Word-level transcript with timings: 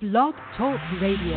Blog 0.00 0.32
Talk 0.56 0.78
Radio. 1.02 1.34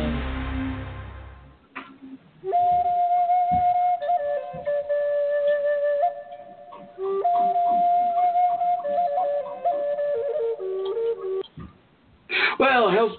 Well, 12.60 13.16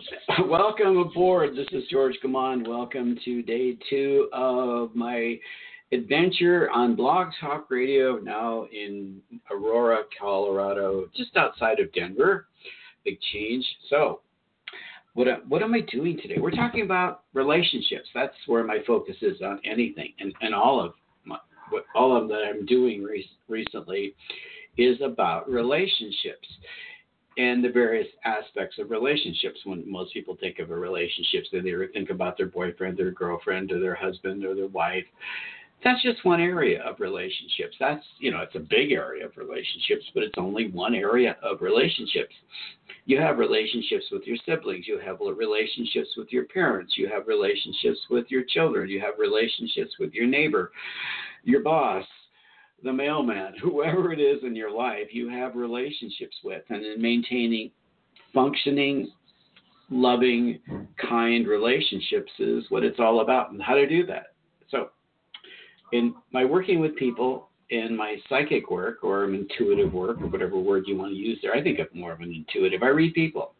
welcome 0.47 0.97
aboard. 0.99 1.57
This 1.57 1.67
is 1.73 1.83
George 1.91 2.15
Gamond. 2.23 2.65
Welcome 2.65 3.19
to 3.25 3.41
day 3.41 3.77
two 3.89 4.29
of 4.31 4.95
my 4.95 5.37
adventure 5.91 6.69
on 6.71 6.95
Blog 6.95 7.27
Talk 7.41 7.69
Radio, 7.69 8.17
now 8.17 8.65
in 8.71 9.19
Aurora, 9.51 10.03
Colorado, 10.17 11.09
just 11.17 11.35
outside 11.35 11.81
of 11.81 11.91
Denver. 11.91 12.47
Big 13.03 13.17
change. 13.33 13.65
So, 13.89 14.21
what, 15.13 15.27
what 15.47 15.61
am 15.61 15.73
I 15.73 15.81
doing 15.81 16.17
today? 16.21 16.37
We're 16.39 16.51
talking 16.51 16.81
about 16.81 17.23
relationships. 17.33 18.09
That's 18.13 18.33
where 18.47 18.63
my 18.63 18.79
focus 18.85 19.15
is 19.21 19.41
on 19.41 19.59
anything, 19.63 20.13
and, 20.19 20.33
and 20.41 20.55
all 20.55 20.83
of 20.83 20.93
my, 21.25 21.37
what 21.69 21.85
all 21.95 22.19
of 22.19 22.27
that 22.29 22.43
I'm 22.43 22.65
doing 22.65 23.03
re- 23.03 23.29
recently 23.47 24.15
is 24.77 24.99
about 25.01 25.49
relationships 25.49 26.47
and 27.37 27.63
the 27.63 27.69
various 27.69 28.07
aspects 28.25 28.77
of 28.79 28.91
relationships. 28.91 29.59
When 29.65 29.89
most 29.89 30.13
people 30.13 30.37
think 30.39 30.59
of 30.59 30.71
a 30.71 30.75
relationship, 30.75 31.43
they 31.51 31.61
think 31.93 32.09
about 32.09 32.37
their 32.37 32.47
boyfriend, 32.47 32.97
their 32.97 33.11
girlfriend, 33.11 33.71
or 33.71 33.79
their 33.79 33.95
husband, 33.95 34.45
or 34.45 34.55
their 34.55 34.67
wife. 34.67 35.05
That's 35.83 36.01
just 36.01 36.23
one 36.23 36.39
area 36.39 36.81
of 36.83 36.99
relationships. 36.99 37.75
That's, 37.79 38.03
you 38.19 38.31
know, 38.31 38.39
it's 38.39 38.55
a 38.55 38.59
big 38.59 38.91
area 38.91 39.25
of 39.25 39.35
relationships, 39.35 40.05
but 40.13 40.23
it's 40.23 40.37
only 40.37 40.69
one 40.71 40.95
area 40.95 41.35
of 41.43 41.61
relationships. 41.61 42.33
You 43.05 43.19
have 43.19 43.37
relationships 43.37 44.05
with 44.11 44.23
your 44.25 44.37
siblings, 44.45 44.87
you 44.87 44.99
have 44.99 45.17
relationships 45.19 46.09
with 46.15 46.31
your 46.31 46.45
parents, 46.45 46.93
you 46.97 47.09
have 47.09 47.27
relationships 47.27 47.99
with 48.09 48.25
your 48.29 48.43
children, 48.43 48.89
you 48.89 49.01
have 49.01 49.15
relationships 49.19 49.91
with 49.99 50.13
your 50.13 50.25
neighbor, 50.25 50.71
your 51.43 51.61
boss, 51.61 52.05
the 52.83 52.93
mailman, 52.93 53.53
whoever 53.61 54.13
it 54.13 54.19
is 54.19 54.43
in 54.43 54.55
your 54.55 54.71
life, 54.71 55.07
you 55.11 55.29
have 55.29 55.55
relationships 55.55 56.37
with, 56.43 56.63
and 56.69 56.85
in 56.85 57.01
maintaining 57.01 57.71
functioning, 58.33 59.11
loving, 59.89 60.59
kind 60.97 61.47
relationships 61.47 62.31
is 62.39 62.63
what 62.69 62.83
it's 62.83 62.99
all 62.99 63.21
about, 63.21 63.51
and 63.51 63.61
how 63.61 63.75
to 63.75 63.87
do 63.87 64.05
that. 64.05 64.27
So, 64.69 64.89
in 65.93 66.13
my 66.31 66.43
working 66.43 66.79
with 66.79 66.95
people, 66.95 67.49
in 67.69 67.95
my 67.95 68.17
psychic 68.27 68.69
work 68.69 69.03
or 69.03 69.25
intuitive 69.25 69.93
work, 69.93 70.21
or 70.21 70.27
whatever 70.27 70.59
word 70.59 70.83
you 70.87 70.97
want 70.97 71.11
to 71.11 71.17
use 71.17 71.39
there, 71.41 71.55
I 71.55 71.63
think 71.63 71.79
of 71.79 71.93
more 71.93 72.11
of 72.11 72.19
an 72.21 72.33
intuitive. 72.33 72.83
I 72.83 72.87
read 72.87 73.13
people. 73.13 73.53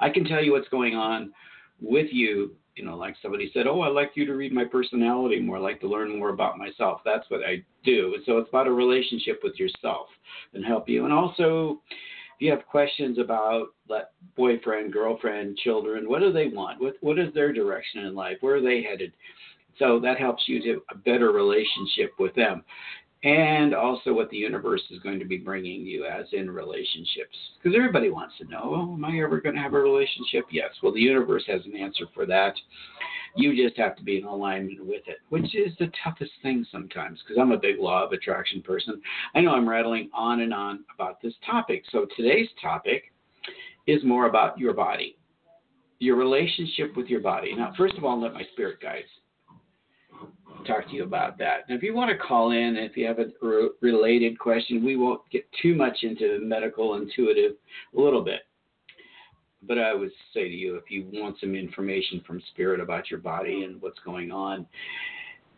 I 0.00 0.10
can 0.10 0.24
tell 0.24 0.42
you 0.42 0.52
what's 0.52 0.68
going 0.68 0.94
on 0.94 1.32
with 1.80 2.06
you 2.10 2.56
you 2.76 2.84
know, 2.84 2.94
like 2.94 3.16
somebody 3.22 3.50
said, 3.54 3.66
"Oh, 3.66 3.80
I'd 3.80 3.94
like 3.94 4.12
you 4.14 4.26
to 4.26 4.34
read 4.34 4.52
my 4.52 4.64
personality 4.64 5.40
more. 5.40 5.56
I'd 5.56 5.62
like 5.62 5.80
to 5.80 5.88
learn 5.88 6.18
more 6.18 6.28
about 6.28 6.58
myself." 6.58 7.00
That's 7.04 7.28
what 7.30 7.40
I 7.42 7.64
do. 7.84 8.16
So 8.26 8.36
it's 8.36 8.50
about 8.50 8.66
a 8.66 8.72
relationship 8.72 9.40
with 9.42 9.58
yourself 9.58 10.08
and 10.52 10.64
help 10.64 10.86
you. 10.86 11.04
And 11.04 11.12
also, 11.12 11.80
if 11.88 12.40
you 12.40 12.50
have 12.50 12.66
questions 12.66 13.18
about 13.18 13.68
let 13.88 14.10
boyfriend, 14.36 14.92
girlfriend, 14.92 15.56
children, 15.56 16.06
what 16.06 16.20
do 16.20 16.32
they 16.32 16.48
want? 16.48 16.78
What 16.78 16.96
what 17.00 17.18
is 17.18 17.32
their 17.32 17.50
direction 17.50 18.04
in 18.04 18.14
life? 18.14 18.36
Where 18.42 18.56
are 18.56 18.60
they 18.60 18.82
headed? 18.82 19.14
So 19.78 20.00
that 20.00 20.18
helps 20.18 20.44
you 20.46 20.60
to 20.62 20.68
have 20.68 20.78
a 20.90 20.98
better 20.98 21.32
relationship 21.32 22.12
with 22.18 22.34
them 22.34 22.64
and 23.26 23.74
also 23.74 24.12
what 24.12 24.30
the 24.30 24.36
universe 24.36 24.82
is 24.90 25.00
going 25.00 25.18
to 25.18 25.24
be 25.24 25.38
bringing 25.38 25.84
you 25.84 26.04
as 26.04 26.26
in 26.32 26.50
relationships. 26.50 27.36
Because 27.56 27.76
everybody 27.76 28.10
wants 28.10 28.34
to 28.38 28.44
know, 28.44 28.72
oh, 28.74 28.94
am 28.94 29.04
I 29.04 29.20
ever 29.20 29.40
going 29.40 29.56
to 29.56 29.60
have 29.60 29.74
a 29.74 29.80
relationship? 29.80 30.44
Yes. 30.50 30.70
Well, 30.82 30.92
the 30.92 31.00
universe 31.00 31.42
has 31.48 31.62
an 31.64 31.76
answer 31.76 32.04
for 32.14 32.26
that. 32.26 32.54
You 33.34 33.56
just 33.56 33.76
have 33.78 33.96
to 33.96 34.04
be 34.04 34.18
in 34.18 34.24
alignment 34.24 34.84
with 34.84 35.02
it, 35.06 35.18
which 35.30 35.54
is 35.54 35.72
the 35.78 35.90
toughest 36.04 36.30
thing 36.42 36.64
sometimes 36.70 37.20
because 37.22 37.40
I'm 37.40 37.52
a 37.52 37.58
big 37.58 37.78
law 37.78 38.04
of 38.04 38.12
attraction 38.12 38.62
person. 38.62 39.00
I 39.34 39.40
know 39.40 39.54
I'm 39.54 39.68
rattling 39.68 40.08
on 40.14 40.40
and 40.40 40.54
on 40.54 40.84
about 40.94 41.20
this 41.20 41.34
topic. 41.44 41.82
So 41.90 42.06
today's 42.16 42.48
topic 42.62 43.12
is 43.86 44.04
more 44.04 44.26
about 44.26 44.58
your 44.58 44.72
body, 44.72 45.18
your 45.98 46.16
relationship 46.16 46.96
with 46.96 47.08
your 47.08 47.20
body. 47.20 47.54
Now, 47.54 47.72
first 47.76 47.94
of 47.96 48.04
all, 48.04 48.20
let 48.20 48.34
my 48.34 48.44
spirit 48.52 48.80
guides 48.80 49.08
talk 50.66 50.88
to 50.88 50.94
you 50.94 51.04
about 51.04 51.38
that. 51.38 51.64
And 51.68 51.76
if 51.76 51.82
you 51.82 51.94
want 51.94 52.10
to 52.10 52.16
call 52.16 52.50
in, 52.50 52.76
if 52.76 52.96
you 52.96 53.06
have 53.06 53.18
a 53.18 53.26
re- 53.40 53.70
related 53.80 54.38
question, 54.38 54.84
we 54.84 54.96
won't 54.96 55.20
get 55.30 55.46
too 55.62 55.74
much 55.74 55.98
into 56.02 56.40
medical 56.42 56.94
intuitive, 56.94 57.52
a 57.96 58.00
little 58.00 58.22
bit. 58.22 58.40
But 59.62 59.78
I 59.78 59.94
would 59.94 60.10
say 60.34 60.48
to 60.48 60.54
you, 60.54 60.76
if 60.76 60.90
you 60.90 61.08
want 61.12 61.38
some 61.40 61.54
information 61.54 62.22
from 62.26 62.42
spirit 62.52 62.80
about 62.80 63.10
your 63.10 63.20
body 63.20 63.62
and 63.64 63.80
what's 63.80 63.98
going 64.04 64.30
on, 64.30 64.66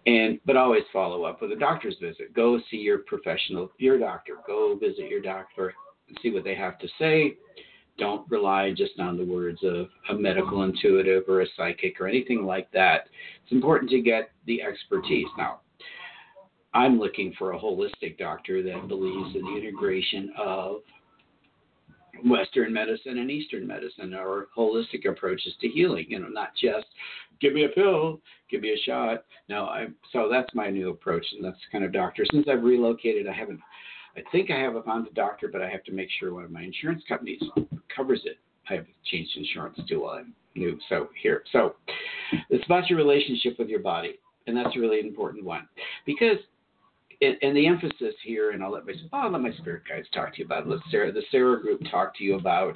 and 0.06 0.38
but 0.46 0.56
always 0.56 0.84
follow 0.92 1.24
up 1.24 1.42
with 1.42 1.52
a 1.52 1.56
doctor's 1.56 1.96
visit. 2.00 2.32
Go 2.32 2.58
see 2.70 2.78
your 2.78 2.98
professional, 2.98 3.70
your 3.78 3.98
doctor. 3.98 4.34
Go 4.46 4.78
visit 4.80 5.08
your 5.08 5.20
doctor 5.20 5.74
and 6.08 6.18
see 6.22 6.30
what 6.30 6.44
they 6.44 6.54
have 6.54 6.78
to 6.78 6.88
say 6.98 7.36
don't 7.98 8.30
rely 8.30 8.72
just 8.72 8.98
on 8.98 9.16
the 9.16 9.24
words 9.24 9.58
of 9.64 9.88
a 10.10 10.14
medical 10.14 10.62
intuitive 10.62 11.24
or 11.28 11.42
a 11.42 11.46
psychic 11.56 12.00
or 12.00 12.06
anything 12.06 12.44
like 12.44 12.70
that. 12.72 13.08
It's 13.42 13.52
important 13.52 13.90
to 13.90 14.00
get 14.00 14.30
the 14.46 14.62
expertise. 14.62 15.26
Now, 15.36 15.60
I'm 16.74 16.98
looking 16.98 17.34
for 17.38 17.52
a 17.52 17.58
holistic 17.58 18.18
doctor 18.18 18.62
that 18.62 18.88
believes 18.88 19.34
in 19.34 19.42
the 19.42 19.56
integration 19.56 20.32
of 20.38 20.76
Western 22.24 22.72
medicine 22.72 23.18
and 23.18 23.30
Eastern 23.30 23.66
medicine 23.66 24.14
or 24.14 24.46
holistic 24.56 25.08
approaches 25.08 25.54
to 25.60 25.68
healing. 25.68 26.06
You 26.08 26.20
know, 26.20 26.28
not 26.28 26.50
just 26.60 26.86
give 27.40 27.52
me 27.52 27.64
a 27.64 27.68
pill, 27.68 28.20
give 28.50 28.62
me 28.62 28.70
a 28.70 28.84
shot. 28.84 29.24
No, 29.48 29.64
I 29.64 29.86
so 30.12 30.28
that's 30.30 30.54
my 30.54 30.70
new 30.70 30.90
approach, 30.90 31.24
and 31.32 31.44
that's 31.44 31.58
kind 31.70 31.84
of 31.84 31.92
doctor. 31.92 32.24
Since 32.32 32.46
I've 32.50 32.62
relocated, 32.62 33.26
I 33.28 33.32
haven't 33.32 33.60
I 34.18 34.30
think 34.32 34.50
I 34.50 34.58
have 34.58 34.74
a 34.74 34.80
a 34.80 35.06
doctor, 35.14 35.48
but 35.48 35.62
I 35.62 35.70
have 35.70 35.84
to 35.84 35.92
make 35.92 36.08
sure 36.18 36.34
one 36.34 36.44
of 36.44 36.50
my 36.50 36.62
insurance 36.62 37.02
companies 37.08 37.40
covers 37.94 38.20
it. 38.24 38.38
I 38.68 38.74
have 38.74 38.86
changed 39.04 39.30
insurance 39.36 39.78
too 39.88 40.02
while 40.02 40.18
I'm 40.18 40.34
new. 40.54 40.78
So 40.88 41.08
here, 41.22 41.44
so 41.52 41.76
it's 42.50 42.64
about 42.66 42.90
your 42.90 42.98
relationship 42.98 43.58
with 43.58 43.68
your 43.68 43.80
body, 43.80 44.18
and 44.46 44.56
that's 44.56 44.74
a 44.76 44.80
really 44.80 45.00
important 45.00 45.44
one 45.44 45.68
because. 46.04 46.38
And 47.20 47.56
the 47.56 47.66
emphasis 47.66 48.14
here, 48.22 48.52
and 48.52 48.62
I'll 48.62 48.70
let 48.70 48.86
my 48.86 48.92
I'll 49.12 49.32
let 49.32 49.42
my 49.42 49.50
spirit 49.54 49.82
guides 49.88 50.06
talk 50.14 50.34
to 50.34 50.38
you 50.38 50.44
about 50.44 50.62
it. 50.62 50.68
Let 50.68 50.78
Sara, 50.88 51.10
the 51.10 51.22
Sara 51.32 51.60
group 51.60 51.80
talk 51.90 52.16
to 52.16 52.22
you 52.22 52.36
about. 52.36 52.74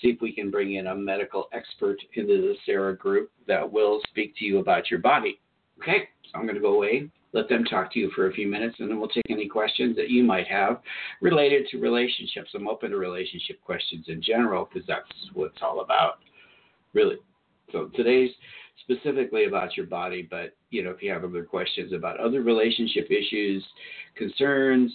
See 0.00 0.08
if 0.08 0.20
we 0.20 0.32
can 0.32 0.50
bring 0.50 0.74
in 0.74 0.88
a 0.88 0.94
medical 0.96 1.48
expert 1.52 1.98
into 2.14 2.42
the 2.42 2.56
Sara 2.66 2.96
group 2.96 3.30
that 3.46 3.70
will 3.70 4.00
speak 4.08 4.34
to 4.38 4.44
you 4.44 4.58
about 4.58 4.90
your 4.90 4.98
body. 4.98 5.38
Okay, 5.80 6.08
so 6.24 6.30
I'm 6.34 6.42
going 6.42 6.56
to 6.56 6.60
go 6.60 6.74
away 6.74 7.08
let 7.32 7.48
them 7.48 7.64
talk 7.64 7.92
to 7.92 7.98
you 7.98 8.10
for 8.14 8.28
a 8.28 8.32
few 8.32 8.46
minutes, 8.46 8.76
and 8.78 8.90
then 8.90 8.98
we'll 8.98 9.08
take 9.08 9.30
any 9.30 9.48
questions 9.48 9.96
that 9.96 10.10
you 10.10 10.22
might 10.22 10.46
have 10.46 10.80
related 11.20 11.66
to 11.70 11.78
relationships. 11.78 12.50
I'm 12.54 12.68
open 12.68 12.90
to 12.90 12.96
relationship 12.96 13.60
questions 13.64 14.06
in 14.08 14.22
general 14.22 14.68
because 14.70 14.86
that's 14.86 15.08
what 15.32 15.52
it's 15.52 15.62
all 15.62 15.80
about, 15.80 16.18
really. 16.92 17.16
So 17.70 17.90
today's 17.94 18.30
specifically 18.82 19.44
about 19.44 19.76
your 19.76 19.86
body, 19.86 20.26
but 20.30 20.54
you 20.70 20.82
know, 20.82 20.90
if 20.90 21.02
you 21.02 21.10
have 21.10 21.24
other 21.24 21.44
questions 21.44 21.92
about 21.92 22.20
other 22.20 22.42
relationship 22.42 23.10
issues, 23.10 23.64
concerns, 24.14 24.92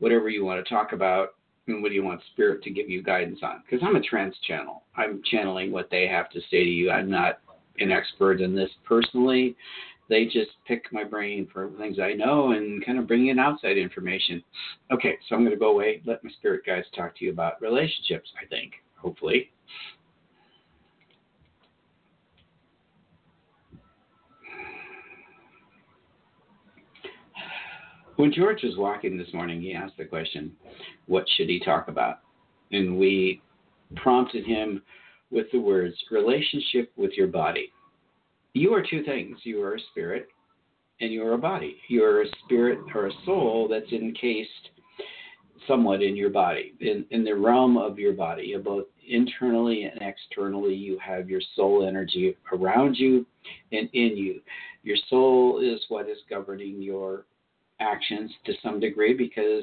whatever 0.00 0.28
you 0.28 0.44
want 0.44 0.64
to 0.64 0.68
talk 0.68 0.92
about, 0.92 1.34
and 1.68 1.82
what 1.82 1.90
do 1.90 1.94
you 1.94 2.04
want 2.04 2.20
spirit 2.32 2.62
to 2.62 2.70
give 2.70 2.88
you 2.88 3.02
guidance 3.02 3.40
on? 3.42 3.62
Because 3.64 3.86
I'm 3.86 3.96
a 3.96 4.00
trance 4.00 4.34
channel. 4.46 4.84
I'm 4.96 5.20
channeling 5.30 5.70
what 5.70 5.90
they 5.90 6.08
have 6.08 6.30
to 6.30 6.40
say 6.50 6.64
to 6.64 6.70
you. 6.70 6.90
I'm 6.90 7.10
not 7.10 7.40
an 7.78 7.92
expert 7.92 8.40
in 8.40 8.54
this 8.56 8.70
personally 8.84 9.54
they 10.08 10.24
just 10.24 10.50
pick 10.66 10.84
my 10.92 11.04
brain 11.04 11.48
for 11.52 11.70
things 11.78 11.98
I 11.98 12.14
know 12.14 12.52
and 12.52 12.84
kind 12.84 12.98
of 12.98 13.06
bring 13.06 13.28
in 13.28 13.38
outside 13.38 13.76
information. 13.76 14.42
Okay, 14.90 15.18
so 15.28 15.34
I'm 15.34 15.42
going 15.42 15.54
to 15.54 15.58
go 15.58 15.70
away, 15.70 16.02
let 16.06 16.24
my 16.24 16.30
spirit 16.30 16.62
guides 16.66 16.86
talk 16.96 17.16
to 17.16 17.24
you 17.24 17.30
about 17.30 17.60
relationships, 17.60 18.30
I 18.42 18.46
think, 18.46 18.72
hopefully. 18.96 19.50
When 28.16 28.32
George 28.32 28.64
was 28.64 28.76
walking 28.76 29.16
this 29.16 29.32
morning, 29.32 29.62
he 29.62 29.74
asked 29.74 29.96
the 29.96 30.04
question, 30.04 30.50
What 31.06 31.24
should 31.36 31.48
he 31.48 31.60
talk 31.60 31.86
about? 31.86 32.18
And 32.72 32.98
we 32.98 33.40
prompted 33.94 34.44
him 34.44 34.82
with 35.30 35.46
the 35.52 35.60
words 35.60 35.94
relationship 36.10 36.90
with 36.96 37.12
your 37.12 37.28
body. 37.28 37.72
You 38.58 38.74
are 38.74 38.82
two 38.82 39.04
things. 39.04 39.38
You 39.44 39.62
are 39.62 39.76
a 39.76 39.80
spirit 39.92 40.28
and 41.00 41.12
you 41.12 41.24
are 41.24 41.34
a 41.34 41.38
body. 41.38 41.76
You 41.88 42.02
are 42.02 42.22
a 42.22 42.28
spirit 42.44 42.80
or 42.92 43.06
a 43.06 43.12
soul 43.24 43.68
that's 43.70 43.92
encased 43.92 44.50
somewhat 45.68 46.02
in 46.02 46.16
your 46.16 46.30
body, 46.30 46.74
in, 46.80 47.04
in 47.10 47.24
the 47.24 47.34
realm 47.34 47.76
of 47.76 48.00
your 48.00 48.14
body, 48.14 48.56
both 48.56 48.86
internally 49.06 49.84
and 49.84 50.00
externally. 50.02 50.74
You 50.74 50.98
have 50.98 51.30
your 51.30 51.40
soul 51.54 51.86
energy 51.86 52.36
around 52.52 52.96
you 52.96 53.24
and 53.70 53.88
in 53.92 54.16
you. 54.16 54.40
Your 54.82 54.96
soul 55.08 55.60
is 55.60 55.80
what 55.88 56.08
is 56.08 56.18
governing 56.28 56.82
your 56.82 57.26
actions 57.78 58.32
to 58.46 58.54
some 58.60 58.80
degree 58.80 59.14
because 59.14 59.62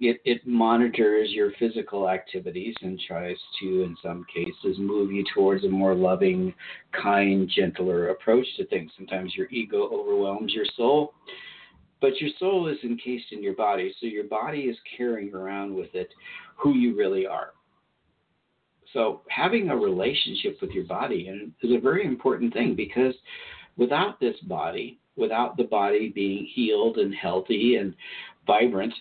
it, 0.00 0.20
it 0.24 0.46
monitors 0.46 1.30
your 1.30 1.52
physical 1.58 2.08
activities 2.08 2.74
and 2.80 2.98
tries 3.06 3.36
to, 3.60 3.82
in 3.82 3.94
some 4.02 4.24
cases, 4.34 4.78
move 4.78 5.12
you 5.12 5.22
towards 5.34 5.64
a 5.64 5.68
more 5.68 5.94
loving, 5.94 6.54
kind, 6.92 7.50
gentler 7.54 8.08
approach 8.08 8.46
to 8.56 8.66
things. 8.66 8.90
Sometimes 8.96 9.34
your 9.34 9.48
ego 9.50 9.90
overwhelms 9.92 10.54
your 10.54 10.64
soul, 10.74 11.12
but 12.00 12.18
your 12.18 12.30
soul 12.38 12.66
is 12.68 12.78
encased 12.82 13.26
in 13.32 13.42
your 13.42 13.54
body, 13.54 13.94
so 14.00 14.06
your 14.06 14.24
body 14.24 14.60
is 14.60 14.76
carrying 14.96 15.34
around 15.34 15.74
with 15.74 15.94
it 15.94 16.08
who 16.56 16.74
you 16.74 16.96
really 16.96 17.26
are. 17.26 17.50
So, 18.94 19.20
having 19.28 19.68
a 19.68 19.76
relationship 19.76 20.58
with 20.60 20.70
your 20.70 20.84
body 20.84 21.30
is 21.62 21.70
a 21.70 21.78
very 21.78 22.04
important 22.04 22.52
thing 22.52 22.74
because 22.74 23.14
without 23.76 24.18
this 24.18 24.34
body, 24.48 24.98
without 25.14 25.56
the 25.56 25.64
body 25.64 26.08
being 26.08 26.48
healed 26.52 26.96
and 26.96 27.14
healthy 27.14 27.76
and 27.76 27.94
vibrant, 28.46 28.92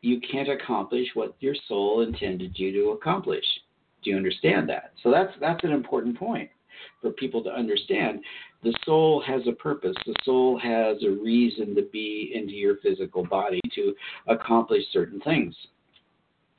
you 0.00 0.20
can't 0.20 0.48
accomplish 0.48 1.08
what 1.14 1.34
your 1.40 1.54
soul 1.66 2.02
intended 2.02 2.58
you 2.58 2.72
to 2.72 2.90
accomplish. 2.90 3.44
Do 4.02 4.10
you 4.10 4.16
understand 4.16 4.68
that? 4.68 4.92
So 5.02 5.10
that's 5.10 5.32
that's 5.40 5.64
an 5.64 5.72
important 5.72 6.16
point 6.16 6.50
for 7.02 7.10
people 7.10 7.42
to 7.44 7.50
understand. 7.50 8.20
The 8.62 8.76
soul 8.84 9.22
has 9.26 9.42
a 9.48 9.52
purpose. 9.52 9.96
The 10.06 10.14
soul 10.24 10.58
has 10.58 11.02
a 11.02 11.10
reason 11.10 11.74
to 11.74 11.82
be 11.92 12.32
into 12.34 12.54
your 12.54 12.76
physical 12.76 13.24
body 13.26 13.60
to 13.74 13.94
accomplish 14.28 14.82
certain 14.92 15.20
things. 15.20 15.54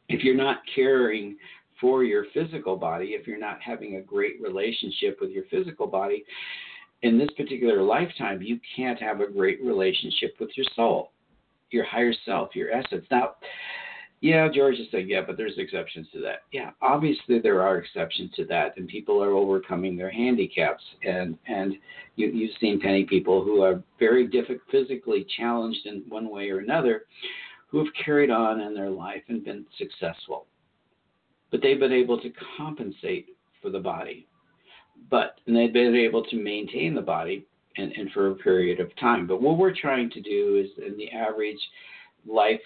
If 0.09 0.24
you're 0.24 0.36
not 0.36 0.62
caring 0.74 1.38
for 1.80 2.03
your 2.03 2.25
physical 2.33 2.75
body, 2.75 3.09
if 3.09 3.25
you're 3.27 3.39
not 3.39 3.62
having 3.62 3.95
a 3.95 4.01
great 4.01 4.41
relationship 4.41 5.19
with 5.21 5.30
your 5.30 5.45
physical 5.50 5.88
body, 5.88 6.25
in 7.03 7.18
this 7.18 7.30
particular 7.38 7.81
lifetime, 7.81 8.41
you 8.41 8.59
can't 8.75 9.01
have 9.01 9.21
a 9.21 9.31
great 9.31 9.63
relationship 9.63 10.36
with 10.39 10.50
your 10.56 10.65
soul 10.75 11.12
your 11.71 11.86
higher 11.86 12.13
self, 12.25 12.56
your 12.56 12.71
essence. 12.71 13.06
Now, 13.12 13.36
yeah, 14.21 14.50
George 14.54 14.75
is 14.75 14.88
saying, 14.92 15.10
yeah, 15.10 15.21
but 15.25 15.38
there's 15.38 15.57
exceptions 15.57 16.07
to 16.12 16.19
that. 16.21 16.44
Yeah, 16.51 16.71
obviously 16.81 17.39
there 17.39 17.62
are 17.62 17.77
exceptions 17.77 18.31
to 18.36 18.45
that, 18.45 18.75
and 18.75 18.88
people 18.88 19.24
are 19.24 19.31
overcoming 19.31 19.95
their 19.95 20.12
handicaps. 20.12 20.83
And 21.04 21.38
and 21.48 21.75
you, 22.18 22.27
you've 22.27 22.57
seen 22.60 22.81
many 22.83 23.06
people 23.06 23.44
who 23.44 23.62
are 23.62 23.81
very 23.98 24.27
difficult, 24.27 24.62
physically 24.71 25.25
challenged 25.38 25.86
in 25.86 26.04
one 26.10 26.30
way 26.30 26.50
or 26.50 26.60
another, 26.60 27.06
who 27.68 27.77
have 27.77 27.94
carried 28.04 28.30
on 28.30 28.60
in 28.60 28.74
their 28.74 28.89
life 28.89 29.24
and 29.30 29.45
been 29.45 29.65
successful. 29.77 30.48
But 31.50 31.62
they've 31.62 31.80
been 31.80 31.94
able 31.94 32.19
to 32.19 32.31
compensate 32.57 33.27
for 33.62 33.69
the 33.69 33.80
body, 33.80 34.27
but 35.10 35.39
and 35.48 35.56
they've 35.56 35.72
been 35.72 35.95
able 35.95 36.25
to 36.25 36.36
maintain 36.36 36.94
the 36.94 37.01
body 37.01 37.45
and, 37.80 37.92
and 37.94 38.12
for 38.12 38.31
a 38.31 38.36
period 38.36 38.80
of 38.80 38.96
time. 38.98 39.28
But 39.28 39.42
what 39.42 39.58
we're 39.58 39.76
trying 39.76 40.10
to 40.12 40.22
do 40.22 40.64
is 40.64 40.84
in 40.86 40.98
the 40.98 41.10
average 41.12 41.60
life 42.28 42.62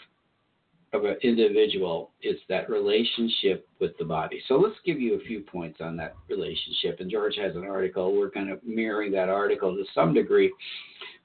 of 0.93 1.05
an 1.05 1.15
individual 1.23 2.11
is 2.21 2.37
that 2.49 2.69
relationship 2.69 3.67
with 3.79 3.97
the 3.97 4.05
body. 4.05 4.41
So 4.47 4.55
let's 4.55 4.75
give 4.85 5.01
you 5.01 5.15
a 5.15 5.19
few 5.21 5.41
points 5.41 5.79
on 5.81 5.97
that 5.97 6.15
relationship. 6.29 6.99
And 6.99 7.09
George 7.09 7.35
has 7.37 7.55
an 7.55 7.63
article. 7.63 8.15
We're 8.15 8.29
kind 8.29 8.51
of 8.51 8.59
mirroring 8.63 9.11
that 9.13 9.27
article 9.27 9.75
to 9.75 9.83
some 9.95 10.13
degree, 10.13 10.51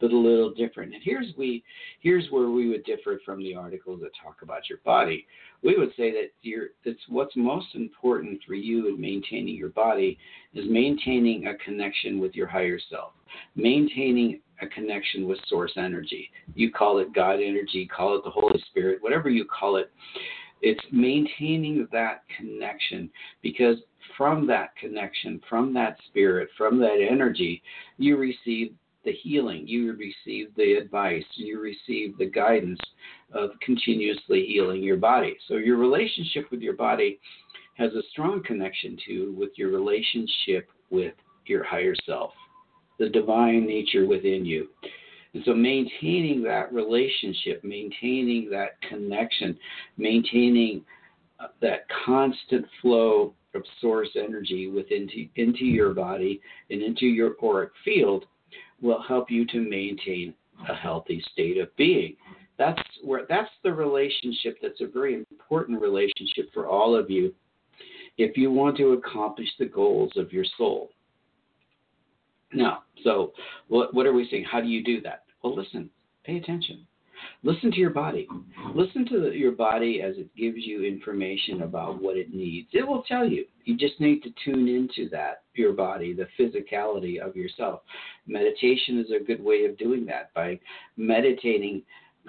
but 0.00 0.12
a 0.12 0.16
little 0.16 0.52
different. 0.54 0.94
And 0.94 1.02
here's 1.04 1.34
we 1.36 1.62
here's 2.00 2.26
where 2.30 2.50
we 2.50 2.68
would 2.68 2.84
differ 2.84 3.20
from 3.24 3.42
the 3.42 3.54
articles 3.54 4.00
that 4.02 4.10
talk 4.22 4.42
about 4.42 4.68
your 4.68 4.78
body. 4.84 5.26
We 5.62 5.76
would 5.76 5.90
say 5.96 6.10
that 6.12 6.30
your 6.42 6.68
it's 6.84 7.00
what's 7.08 7.36
most 7.36 7.74
important 7.74 8.40
for 8.46 8.54
you 8.54 8.88
in 8.88 9.00
maintaining 9.00 9.56
your 9.56 9.70
body 9.70 10.18
is 10.54 10.66
maintaining 10.68 11.46
a 11.46 11.56
connection 11.56 12.18
with 12.18 12.34
your 12.34 12.46
higher 12.46 12.78
self, 12.90 13.12
maintaining 13.56 14.40
a 14.60 14.66
connection 14.66 15.26
with 15.26 15.38
source 15.48 15.72
energy. 15.76 16.30
You 16.54 16.72
call 16.72 16.98
it 16.98 17.14
God 17.14 17.34
energy, 17.34 17.88
call 17.94 18.16
it 18.16 18.24
the 18.24 18.30
Holy 18.30 18.62
Spirit, 18.70 19.02
whatever 19.02 19.28
you 19.28 19.44
call 19.44 19.76
it. 19.76 19.90
It's 20.60 20.84
maintaining 20.90 21.86
that 21.92 22.22
connection 22.36 23.10
because 23.42 23.76
from 24.16 24.46
that 24.48 24.74
connection, 24.76 25.40
from 25.48 25.72
that 25.74 25.96
spirit, 26.08 26.48
from 26.58 26.80
that 26.80 26.98
energy, 27.08 27.62
you 27.98 28.16
receive 28.16 28.74
the 29.04 29.12
healing, 29.12 29.66
you 29.66 29.92
receive 29.94 30.54
the 30.56 30.74
advice, 30.74 31.24
you 31.34 31.60
receive 31.60 32.18
the 32.18 32.26
guidance 32.26 32.80
of 33.32 33.50
continuously 33.60 34.44
healing 34.46 34.82
your 34.82 34.96
body. 34.96 35.36
So 35.46 35.54
your 35.54 35.76
relationship 35.76 36.50
with 36.50 36.60
your 36.60 36.74
body 36.74 37.20
has 37.74 37.92
a 37.92 38.02
strong 38.10 38.42
connection 38.42 38.98
to 39.06 39.34
with 39.38 39.50
your 39.56 39.70
relationship 39.70 40.68
with 40.90 41.14
your 41.46 41.64
higher 41.64 41.94
self 42.04 42.32
the 42.98 43.08
divine 43.08 43.64
nature 43.64 44.06
within 44.06 44.44
you. 44.44 44.68
And 45.34 45.42
so 45.44 45.54
maintaining 45.54 46.42
that 46.44 46.72
relationship, 46.72 47.62
maintaining 47.62 48.50
that 48.50 48.80
connection, 48.88 49.56
maintaining 49.96 50.84
uh, 51.38 51.48
that 51.60 51.86
constant 52.04 52.66
flow 52.82 53.34
of 53.54 53.62
source 53.80 54.08
energy 54.16 54.68
within 54.68 55.08
to, 55.08 55.28
into 55.40 55.64
your 55.64 55.94
body 55.94 56.40
and 56.70 56.82
into 56.82 57.06
your 57.06 57.36
auric 57.42 57.70
field 57.84 58.24
will 58.80 59.02
help 59.02 59.30
you 59.30 59.46
to 59.46 59.60
maintain 59.60 60.34
a 60.68 60.74
healthy 60.74 61.22
state 61.32 61.58
of 61.58 61.74
being. 61.76 62.16
That's 62.58 62.82
where 63.04 63.24
that's 63.28 63.50
the 63.62 63.72
relationship 63.72 64.58
that's 64.60 64.80
a 64.80 64.86
very 64.86 65.14
important 65.14 65.80
relationship 65.80 66.52
for 66.52 66.66
all 66.66 66.96
of 66.96 67.08
you 67.08 67.32
if 68.16 68.36
you 68.36 68.50
want 68.50 68.76
to 68.78 68.94
accomplish 68.94 69.48
the 69.58 69.66
goals 69.66 70.12
of 70.16 70.32
your 70.32 70.44
soul. 70.56 70.90
Now, 72.52 72.82
so 73.04 73.32
what, 73.68 73.94
what 73.94 74.06
are 74.06 74.12
we 74.12 74.28
saying? 74.28 74.44
How 74.50 74.60
do 74.60 74.66
you 74.66 74.82
do 74.82 75.00
that? 75.02 75.24
Well, 75.42 75.54
listen, 75.54 75.88
pay 76.24 76.36
attention. 76.36 76.86
Listen 77.42 77.70
to 77.70 77.78
your 77.78 77.90
body. 77.90 78.26
Listen 78.74 79.06
to 79.06 79.20
the, 79.20 79.30
your 79.30 79.52
body 79.52 80.02
as 80.02 80.16
it 80.16 80.34
gives 80.36 80.58
you 80.58 80.84
information 80.84 81.62
about 81.62 82.02
what 82.02 82.16
it 82.16 82.34
needs. 82.34 82.68
It 82.72 82.86
will 82.86 83.02
tell 83.02 83.26
you. 83.26 83.44
You 83.64 83.76
just 83.76 84.00
need 84.00 84.22
to 84.22 84.30
tune 84.44 84.66
into 84.66 85.10
that, 85.10 85.42
your 85.54 85.72
body, 85.72 86.14
the 86.14 86.28
physicality 86.38 87.20
of 87.20 87.36
yourself. 87.36 87.80
Meditation 88.26 88.98
is 88.98 89.10
a 89.10 89.22
good 89.22 89.42
way 89.42 89.64
of 89.66 89.76
doing 89.78 90.06
that 90.06 90.32
by 90.34 90.58
meditating 90.96 91.82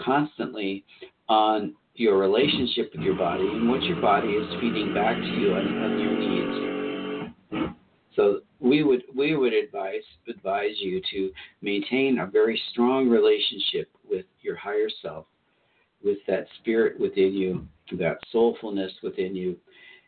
constantly 0.04 0.84
on 1.28 1.76
your 1.96 2.18
relationship 2.18 2.92
with 2.94 3.02
your 3.02 3.16
body 3.16 3.44
and 3.44 3.70
what 3.70 3.84
your 3.84 4.02
body 4.02 4.30
is 4.30 4.50
feeding 4.62 4.94
back 4.94 5.18
to 5.18 5.28
you 5.28 5.54
on, 5.54 5.84
on 5.84 6.00
your 6.00 6.18
needs. 6.18 6.70
So 8.16 8.42
we 8.60 8.84
would 8.84 9.04
we 9.16 9.36
would 9.38 9.54
advise 9.54 10.04
advise 10.28 10.76
you 10.80 11.02
to 11.12 11.32
maintain 11.62 12.20
a 12.20 12.26
very 12.26 12.62
strong 12.72 13.08
relationship 13.08 13.90
your 14.50 14.58
higher 14.58 14.90
self, 15.02 15.26
with 16.04 16.18
that 16.28 16.48
spirit 16.60 17.00
within 17.00 17.34
you, 17.34 17.68
that 17.98 18.18
soulfulness 18.34 18.92
within 19.04 19.36
you, 19.36 19.56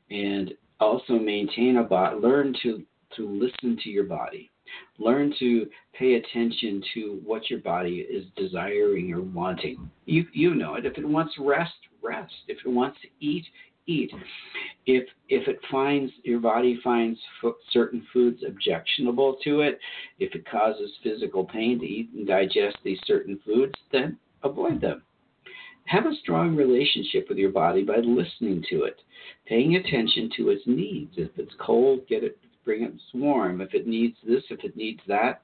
and 0.10 0.54
also 0.80 1.14
maintain 1.14 1.78
a 1.78 1.84
body. 1.84 2.18
Learn 2.20 2.56
to 2.64 2.84
to 3.16 3.28
listen 3.28 3.78
to 3.84 3.90
your 3.90 4.06
body. 4.06 4.50
Learn 4.98 5.34
to 5.40 5.68
pay 5.94 6.16
attention 6.16 6.82
to 6.94 7.22
what 7.26 7.50
your 7.50 7.60
body 7.60 8.00
is 8.00 8.26
desiring 8.36 9.14
or 9.14 9.22
wanting. 9.22 9.92
You 10.06 10.26
you 10.34 10.56
know 10.56 10.76
it. 10.76 10.86
If 10.86 10.98
it 10.98 11.08
wants 11.08 11.34
rest, 11.40 11.74
rest. 12.02 12.34
If 12.48 12.58
it 12.66 12.70
wants 12.70 12.98
to 13.02 13.08
eat, 13.26 13.46
eat. 13.86 14.12
If 14.86 15.08
if 15.30 15.48
it 15.48 15.60
finds 15.70 16.12
your 16.24 16.40
body 16.40 16.80
finds 16.84 17.20
f- 17.44 17.54
certain 17.72 18.06
foods 18.14 18.44
objectionable 18.48 19.38
to 19.44 19.62
it, 19.62 19.80
if 20.20 20.34
it 20.36 20.50
causes 20.50 20.92
physical 21.04 21.44
pain 21.44 21.80
to 21.80 21.86
eat 21.86 22.10
and 22.16 22.26
digest 22.26 22.78
these 22.84 23.00
certain 23.06 23.40
foods, 23.46 23.74
then 23.92 24.18
avoid 24.44 24.82
them. 24.82 25.04
Have 25.86 26.06
a 26.06 26.16
strong 26.22 26.56
relationship 26.56 27.28
with 27.28 27.38
your 27.38 27.50
body 27.50 27.84
by 27.84 27.98
listening 27.98 28.64
to 28.70 28.84
it, 28.84 29.02
paying 29.46 29.76
attention 29.76 30.30
to 30.38 30.50
its 30.50 30.62
needs. 30.66 31.14
If 31.18 31.32
it's 31.38 31.54
cold, 31.60 32.08
get 32.08 32.24
it, 32.24 32.38
bring 32.64 32.84
it 32.84 32.94
warm. 33.14 33.62
If 33.62 33.74
it 33.74 33.88
needs 33.88 34.16
this, 34.26 34.44
if 34.50 34.64
it 34.64 34.78
needs 34.78 35.02
that, 35.08 35.42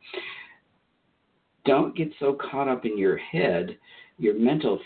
don't 1.66 1.96
get 1.96 2.13
so 2.20 2.38
caught 2.39 2.70
up 2.70 2.86
in 2.86 2.98
your 2.98 3.18
head, 3.18 3.77
your 4.18 4.36
mental 4.36 4.80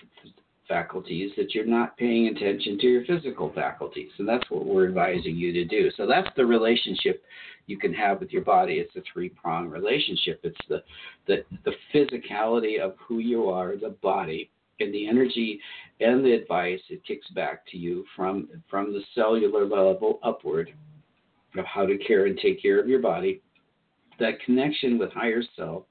faculties 0.71 1.31
that 1.35 1.53
you're 1.53 1.65
not 1.65 1.97
paying 1.97 2.27
attention 2.27 2.77
to 2.79 2.87
your 2.87 3.03
physical 3.03 3.51
faculties. 3.53 4.09
And 4.17 4.27
that's 4.27 4.49
what 4.49 4.65
we're 4.65 4.87
advising 4.87 5.35
you 5.35 5.51
to 5.51 5.65
do. 5.65 5.91
So 5.97 6.07
that's 6.07 6.29
the 6.37 6.45
relationship 6.45 7.23
you 7.67 7.77
can 7.77 7.93
have 7.93 8.21
with 8.21 8.31
your 8.31 8.43
body. 8.43 8.75
It's 8.75 8.95
a 8.95 9.01
three 9.11 9.27
prong 9.27 9.67
relationship. 9.67 10.39
It's 10.43 10.57
the, 10.69 10.81
the, 11.27 11.43
the 11.65 11.73
physicality 11.93 12.79
of 12.79 12.95
who 13.05 13.19
you 13.19 13.49
are, 13.49 13.75
the 13.75 13.95
body, 14.01 14.49
and 14.79 14.93
the 14.93 15.07
energy 15.07 15.59
and 15.99 16.25
the 16.25 16.31
advice 16.31 16.79
it 16.89 17.05
kicks 17.05 17.27
back 17.31 17.67
to 17.67 17.77
you 17.77 18.03
from 18.15 18.49
from 18.69 18.91
the 18.91 19.01
cellular 19.13 19.63
level 19.63 20.19
upward 20.23 20.73
of 21.55 21.65
how 21.65 21.85
to 21.85 21.97
care 21.99 22.25
and 22.25 22.39
take 22.39 22.59
care 22.61 22.79
of 22.79 22.87
your 22.87 23.01
body. 23.01 23.41
That 24.19 24.39
connection 24.45 24.97
with 24.97 25.11
higher 25.11 25.43
self, 25.55 25.83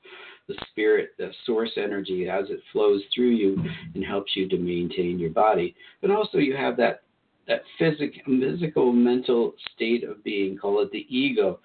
the 0.51 0.65
spirit, 0.71 1.11
the 1.19 1.31
source 1.47 1.73
energy 1.77 2.29
as 2.29 2.51
it 2.51 2.61
flows 2.73 3.03
through 3.15 3.31
you 3.31 3.63
and 3.95 4.05
helps 4.05 4.35
you 4.35 4.49
to 4.49 4.59
maintain 4.59 5.19
your 5.19 5.31
body. 5.31 5.75
But 6.01 6.11
also 6.11 6.39
you 6.39 6.57
have 6.57 6.77
that 6.79 7.03
that 7.49 7.63
physical, 7.79 8.21
physical 8.27 8.93
mental 8.93 9.55
state 9.75 10.05
of 10.05 10.23
being, 10.23 10.57
call 10.57 10.83
it 10.83 10.93
the 10.93 11.07
ego, 11.09 11.59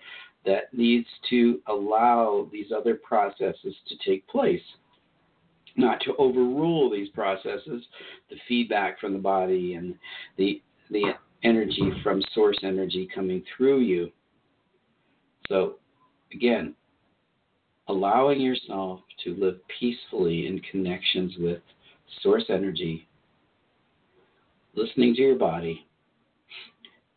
that 0.45 0.73
needs 0.73 1.07
to 1.29 1.59
allow 1.67 2.47
these 2.51 2.71
other 2.75 2.95
processes 2.95 3.75
to 3.87 3.95
take 4.03 4.27
place 4.27 4.61
not 5.77 5.99
to 6.01 6.15
overrule 6.17 6.89
these 6.89 7.09
processes, 7.09 7.83
the 8.29 8.37
feedback 8.47 8.99
from 8.99 9.13
the 9.13 9.19
body 9.19 9.73
and 9.73 9.95
the 10.37 10.61
the 10.89 11.03
energy 11.43 11.91
from 12.03 12.21
source 12.33 12.57
energy 12.63 13.07
coming 13.13 13.43
through 13.55 13.81
you. 13.81 14.11
So 15.49 15.75
again, 16.33 16.75
allowing 17.87 18.41
yourself 18.41 19.01
to 19.23 19.35
live 19.35 19.59
peacefully 19.79 20.47
in 20.47 20.59
connections 20.71 21.33
with 21.37 21.61
source 22.21 22.45
energy, 22.49 23.07
listening 24.75 25.13
to 25.15 25.21
your 25.21 25.35
body, 25.35 25.85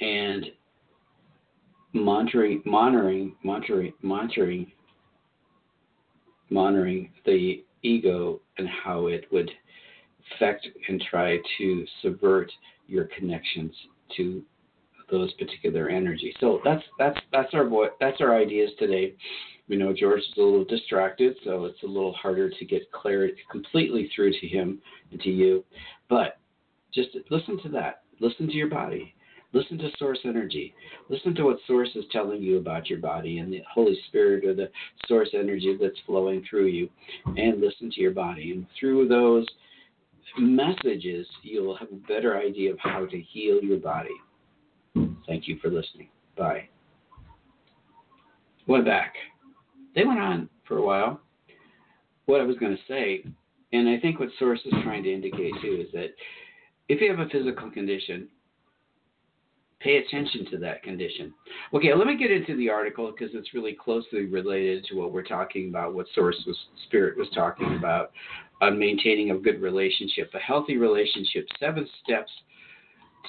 and 0.00 0.46
monitoring 1.92 2.62
monitoring 2.64 3.34
monitoring 3.42 4.70
monitoring 6.50 7.10
the 7.25 7.64
ego 7.82 8.40
and 8.58 8.68
how 8.68 9.06
it 9.06 9.25
would 9.32 9.50
affect 10.34 10.66
and 10.88 11.02
try 11.10 11.38
to 11.56 11.84
subvert 12.02 12.50
your 12.87 13.08
connections 13.16 13.72
to 14.16 14.42
those 15.10 15.32
particular 15.34 15.88
energies. 15.88 16.34
So 16.40 16.60
that's 16.64 16.82
that's 16.98 17.18
that's 17.32 17.54
our 17.54 17.68
that's 18.00 18.20
our 18.20 18.37
ideas 18.37 18.70
today. 18.78 19.14
We 19.68 19.76
know 19.76 19.92
George 19.92 20.20
is 20.20 20.32
a 20.37 20.40
little 20.40 20.64
distracted, 20.64 21.37
so 21.44 21.66
it's 21.66 21.82
a 21.82 21.87
little 21.87 22.14
harder 22.14 22.48
to 22.48 22.64
get 22.64 22.90
clarity 22.92 23.37
completely 23.50 24.10
through 24.14 24.32
to 24.32 24.46
him 24.46 24.80
and 25.10 25.20
to 25.20 25.30
you. 25.30 25.64
But 26.08 26.38
just 26.92 27.10
listen 27.30 27.60
to 27.62 27.68
that. 27.70 28.02
Listen 28.20 28.46
to 28.46 28.54
your 28.54 28.68
body. 28.68 29.14
Listen 29.52 29.78
to 29.78 29.88
source 29.98 30.18
energy. 30.25 30.75
Listen 31.08 31.34
to 31.34 31.44
what 31.44 31.58
source 31.66 31.88
is 31.94 32.04
telling 32.12 32.42
you 32.42 32.58
about 32.58 32.90
your 32.90 32.98
body 32.98 33.38
and 33.38 33.52
the 33.52 33.62
Holy 33.72 33.98
Spirit 34.08 34.44
or 34.44 34.54
the 34.54 34.70
source 35.06 35.30
energy 35.32 35.76
that's 35.80 35.98
flowing 36.06 36.44
through 36.48 36.66
you. 36.66 36.88
And 37.25 37.60
listen 37.60 37.90
to 37.90 38.00
your 38.00 38.10
body. 38.10 38.52
And 38.52 38.66
through 38.78 39.08
those 39.08 39.46
messages, 40.38 41.26
you'll 41.42 41.76
have 41.76 41.88
a 41.92 42.06
better 42.06 42.38
idea 42.38 42.72
of 42.72 42.78
how 42.78 43.06
to 43.06 43.20
heal 43.20 43.62
your 43.62 43.78
body. 43.78 44.16
Thank 45.26 45.48
you 45.48 45.58
for 45.60 45.68
listening. 45.68 46.08
Bye. 46.37 46.68
Went 48.66 48.84
back. 48.84 49.14
They 49.95 50.04
went 50.04 50.21
on 50.21 50.49
for 50.66 50.78
a 50.78 50.85
while. 50.85 51.21
What 52.26 52.40
I 52.40 52.45
was 52.45 52.57
going 52.59 52.76
to 52.76 52.83
say, 52.87 53.25
and 53.73 53.88
I 53.88 53.99
think 53.99 54.21
what 54.21 54.28
Source 54.38 54.61
is 54.64 54.73
trying 54.83 55.02
to 55.04 55.12
indicate 55.12 55.54
too, 55.62 55.85
is 55.87 55.92
that 55.92 56.14
if 56.88 57.00
you 57.00 57.11
have 57.11 57.21
a 57.21 57.28
physical 57.28 57.71
condition, 57.71 58.28
pay 59.80 59.99
attention 59.99 60.47
to 60.50 60.59
that 60.59 60.83
condition. 60.83 61.33
Okay, 61.73 61.95
let 61.95 62.07
me 62.07 62.16
get 62.16 62.30
into 62.30 62.57
the 62.57 62.68
article 62.68 63.12
because 63.12 63.35
it's 63.35 63.54
really 63.54 63.75
closely 63.75 64.26
related 64.26 64.85
to 64.87 64.97
what 64.97 65.12
we're 65.12 65.23
talking 65.23 65.68
about, 65.68 65.95
what 65.95 66.07
Source 66.14 66.37
was, 66.47 66.57
Spirit 66.87 67.16
was 67.16 67.28
talking 67.35 67.76
about 67.76 68.11
on 68.61 68.78
maintaining 68.78 69.30
a 69.30 69.38
good 69.38 69.61
relationship, 69.62 70.30
a 70.35 70.38
healthy 70.38 70.76
relationship, 70.76 71.47
seven 71.61 71.88
steps 72.02 72.30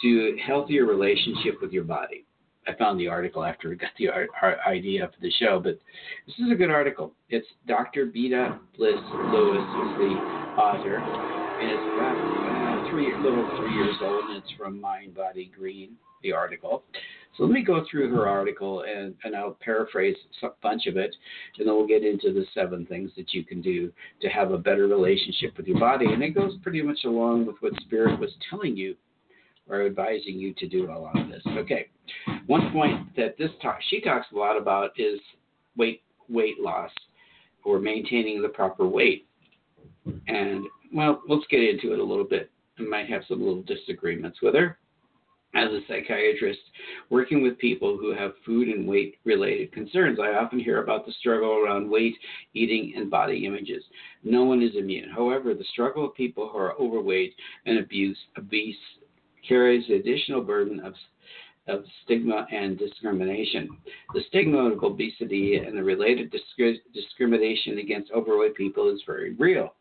to 0.02 0.38
healthier 0.46 0.86
relationship 0.86 1.62
with 1.62 1.72
your 1.72 1.84
body. 1.84 2.26
I 2.70 2.76
found 2.76 3.00
the 3.00 3.08
article 3.08 3.44
after 3.44 3.70
we 3.70 3.76
got 3.76 3.90
the 3.98 4.10
idea 4.68 5.08
for 5.08 5.22
the 5.22 5.32
show, 5.40 5.60
but 5.60 5.80
this 6.28 6.36
is 6.38 6.52
a 6.52 6.56
good 6.56 6.70
article. 6.70 7.14
It's 7.30 7.48
Dr. 7.68 8.06
Beta 8.06 8.60
Bliss 8.78 8.94
Lewis 8.94 9.64
is 9.64 9.92
the 9.98 10.14
author, 10.60 10.98
and 10.98 11.72
it's 11.72 11.88
about 11.96 12.86
uh, 12.86 12.92
three, 12.92 13.12
little 13.18 13.50
three 13.58 13.74
years 13.74 13.96
old, 14.02 14.26
and 14.26 14.38
it's 14.38 14.52
from 14.56 14.80
Mind 14.80 15.16
Body 15.16 15.52
Green 15.58 15.94
the 16.22 16.32
article. 16.32 16.84
So 17.38 17.44
let 17.44 17.54
me 17.54 17.64
go 17.64 17.86
through 17.90 18.14
her 18.14 18.28
article 18.28 18.82
and, 18.82 19.16
and 19.24 19.34
I'll 19.34 19.58
paraphrase 19.62 20.18
a 20.44 20.50
bunch 20.62 20.86
of 20.88 20.98
it, 20.98 21.16
and 21.58 21.68
then 21.68 21.74
we'll 21.74 21.88
get 21.88 22.04
into 22.04 22.34
the 22.34 22.46
seven 22.54 22.86
things 22.86 23.12
that 23.16 23.34
you 23.34 23.46
can 23.46 23.62
do 23.62 23.92
to 24.22 24.28
have 24.28 24.52
a 24.52 24.58
better 24.58 24.88
relationship 24.88 25.56
with 25.56 25.66
your 25.66 25.80
body. 25.80 26.06
And 26.08 26.22
it 26.22 26.32
goes 26.32 26.58
pretty 26.62 26.82
much 26.82 27.00
along 27.06 27.46
with 27.46 27.56
what 27.62 27.74
Spirit 27.82 28.20
was 28.20 28.32
telling 28.50 28.76
you 28.76 28.96
or 29.70 29.86
advising 29.86 30.36
you 30.36 30.54
to 30.56 30.68
do 30.68 30.92
a 30.92 30.98
lot 30.98 31.20
of 31.20 31.30
this. 31.30 31.44
Okay, 31.48 31.88
one 32.48 32.72
point 32.72 33.16
that 33.16 33.38
this 33.38 33.52
talk 33.62 33.80
she 33.90 34.02
talks 34.02 34.28
a 34.34 34.38
lot 34.38 34.58
about 34.58 34.92
is 34.98 35.20
weight 35.78 36.02
weight 36.28 36.60
loss 36.60 36.92
or 37.64 37.80
maintaining 37.80 38.42
the 38.42 38.50
proper 38.50 38.88
weight. 38.88 39.28
And 40.28 40.66
well, 40.94 41.22
let's 41.28 41.46
get 41.50 41.62
into 41.62 41.94
it 41.94 42.00
a 42.00 42.04
little 42.04 42.26
bit. 42.26 42.50
I 42.80 42.84
might 42.84 43.10
have 43.10 43.24
some 43.28 43.40
little 43.40 43.64
disagreements 43.64 44.40
with 44.42 44.56
her 44.56 44.78
as 45.56 45.70
a 45.72 45.80
psychiatrist 45.88 46.60
working 47.10 47.42
with 47.42 47.58
people 47.58 47.98
who 47.98 48.14
have 48.14 48.34
food 48.46 48.68
and 48.68 48.88
weight 48.88 49.16
related 49.26 49.72
concerns. 49.72 50.20
I 50.20 50.34
often 50.34 50.60
hear 50.60 50.84
about 50.84 51.06
the 51.06 51.12
struggle 51.20 51.64
around 51.64 51.90
weight, 51.90 52.16
eating, 52.54 52.94
and 52.96 53.10
body 53.10 53.46
images. 53.46 53.84
No 54.24 54.44
one 54.44 54.62
is 54.62 54.76
immune. 54.76 55.10
However, 55.10 55.54
the 55.54 55.64
struggle 55.72 56.06
of 56.06 56.16
people 56.16 56.50
who 56.50 56.58
are 56.60 56.80
overweight 56.80 57.34
and 57.66 57.80
abuse, 57.80 58.18
obese 58.38 58.76
carries 59.48 59.88
the 59.88 59.96
additional 59.96 60.42
burden 60.42 60.80
of 60.80 60.94
of 61.68 61.84
stigma 62.04 62.48
and 62.52 62.80
discrimination. 62.80 63.70
The 64.16 64.24
stigma 64.28 64.72
of 64.72 64.84
obesity 64.84 65.58
and 65.58 65.78
the 65.78 65.84
related 65.84 66.32
disc- 66.32 66.82
discrimination 66.96 67.78
against 67.78 68.12
overweight 68.12 68.56
people 68.56 68.90
is 68.90 69.04
very 69.06 69.36
real. 69.36 69.76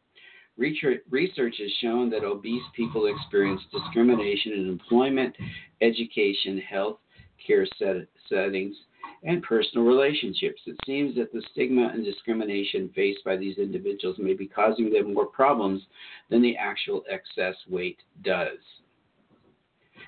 Research 0.58 1.54
has 1.58 1.72
shown 1.80 2.10
that 2.10 2.24
obese 2.24 2.62
people 2.74 3.06
experience 3.06 3.62
discrimination 3.72 4.52
in 4.52 4.68
employment, 4.68 5.34
education, 5.80 6.58
health 6.58 6.98
care 7.46 7.66
set- 7.78 8.08
settings, 8.28 8.76
and 9.22 9.42
personal 9.42 9.86
relationships. 9.86 10.60
It 10.66 10.76
seems 10.84 11.14
that 11.16 11.32
the 11.32 11.42
stigma 11.52 11.90
and 11.94 12.04
discrimination 12.04 12.90
faced 12.94 13.24
by 13.24 13.36
these 13.36 13.58
individuals 13.58 14.18
may 14.18 14.34
be 14.34 14.46
causing 14.46 14.92
them 14.92 15.14
more 15.14 15.26
problems 15.26 15.82
than 16.28 16.42
the 16.42 16.56
actual 16.56 17.04
excess 17.08 17.54
weight 17.68 17.98
does. 18.22 18.58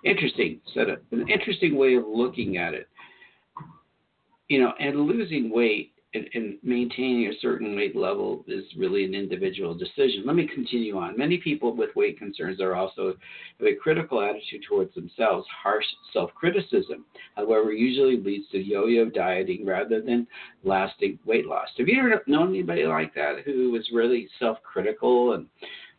Interesting, 0.04 0.60
set 0.72 0.88
an 0.88 1.28
interesting 1.28 1.76
way 1.76 1.94
of 1.94 2.04
looking 2.06 2.56
at 2.56 2.74
it. 2.74 2.88
You 4.48 4.60
know, 4.60 4.72
and 4.80 5.00
losing 5.00 5.50
weight 5.52 5.92
and, 6.14 6.28
and, 6.34 6.58
maintaining 6.62 7.28
a 7.28 7.38
certain 7.40 7.76
weight 7.76 7.94
level 7.94 8.44
is 8.48 8.64
really 8.76 9.04
an 9.04 9.14
individual 9.14 9.74
decision. 9.74 10.24
Let 10.26 10.34
me 10.34 10.48
continue 10.52 10.96
on. 10.98 11.16
Many 11.16 11.38
people 11.38 11.76
with 11.76 11.94
weight 11.94 12.18
concerns 12.18 12.60
are 12.60 12.74
also 12.74 13.14
have 13.58 13.68
a 13.68 13.76
critical 13.76 14.20
attitude 14.20 14.64
towards 14.68 14.92
themselves. 14.94 15.46
Harsh 15.62 15.84
self-criticism, 16.12 17.04
however, 17.36 17.72
usually 17.72 18.16
leads 18.16 18.48
to 18.50 18.58
yo-yo 18.58 19.08
dieting 19.08 19.64
rather 19.64 20.00
than 20.00 20.26
lasting 20.64 21.18
weight 21.24 21.46
loss. 21.46 21.68
Have 21.78 21.86
you 21.86 22.00
ever 22.00 22.22
known 22.26 22.48
anybody 22.48 22.84
like 22.86 23.14
that 23.14 23.44
who 23.44 23.76
is 23.76 23.88
really 23.92 24.28
self-critical 24.40 25.34
and 25.34 25.46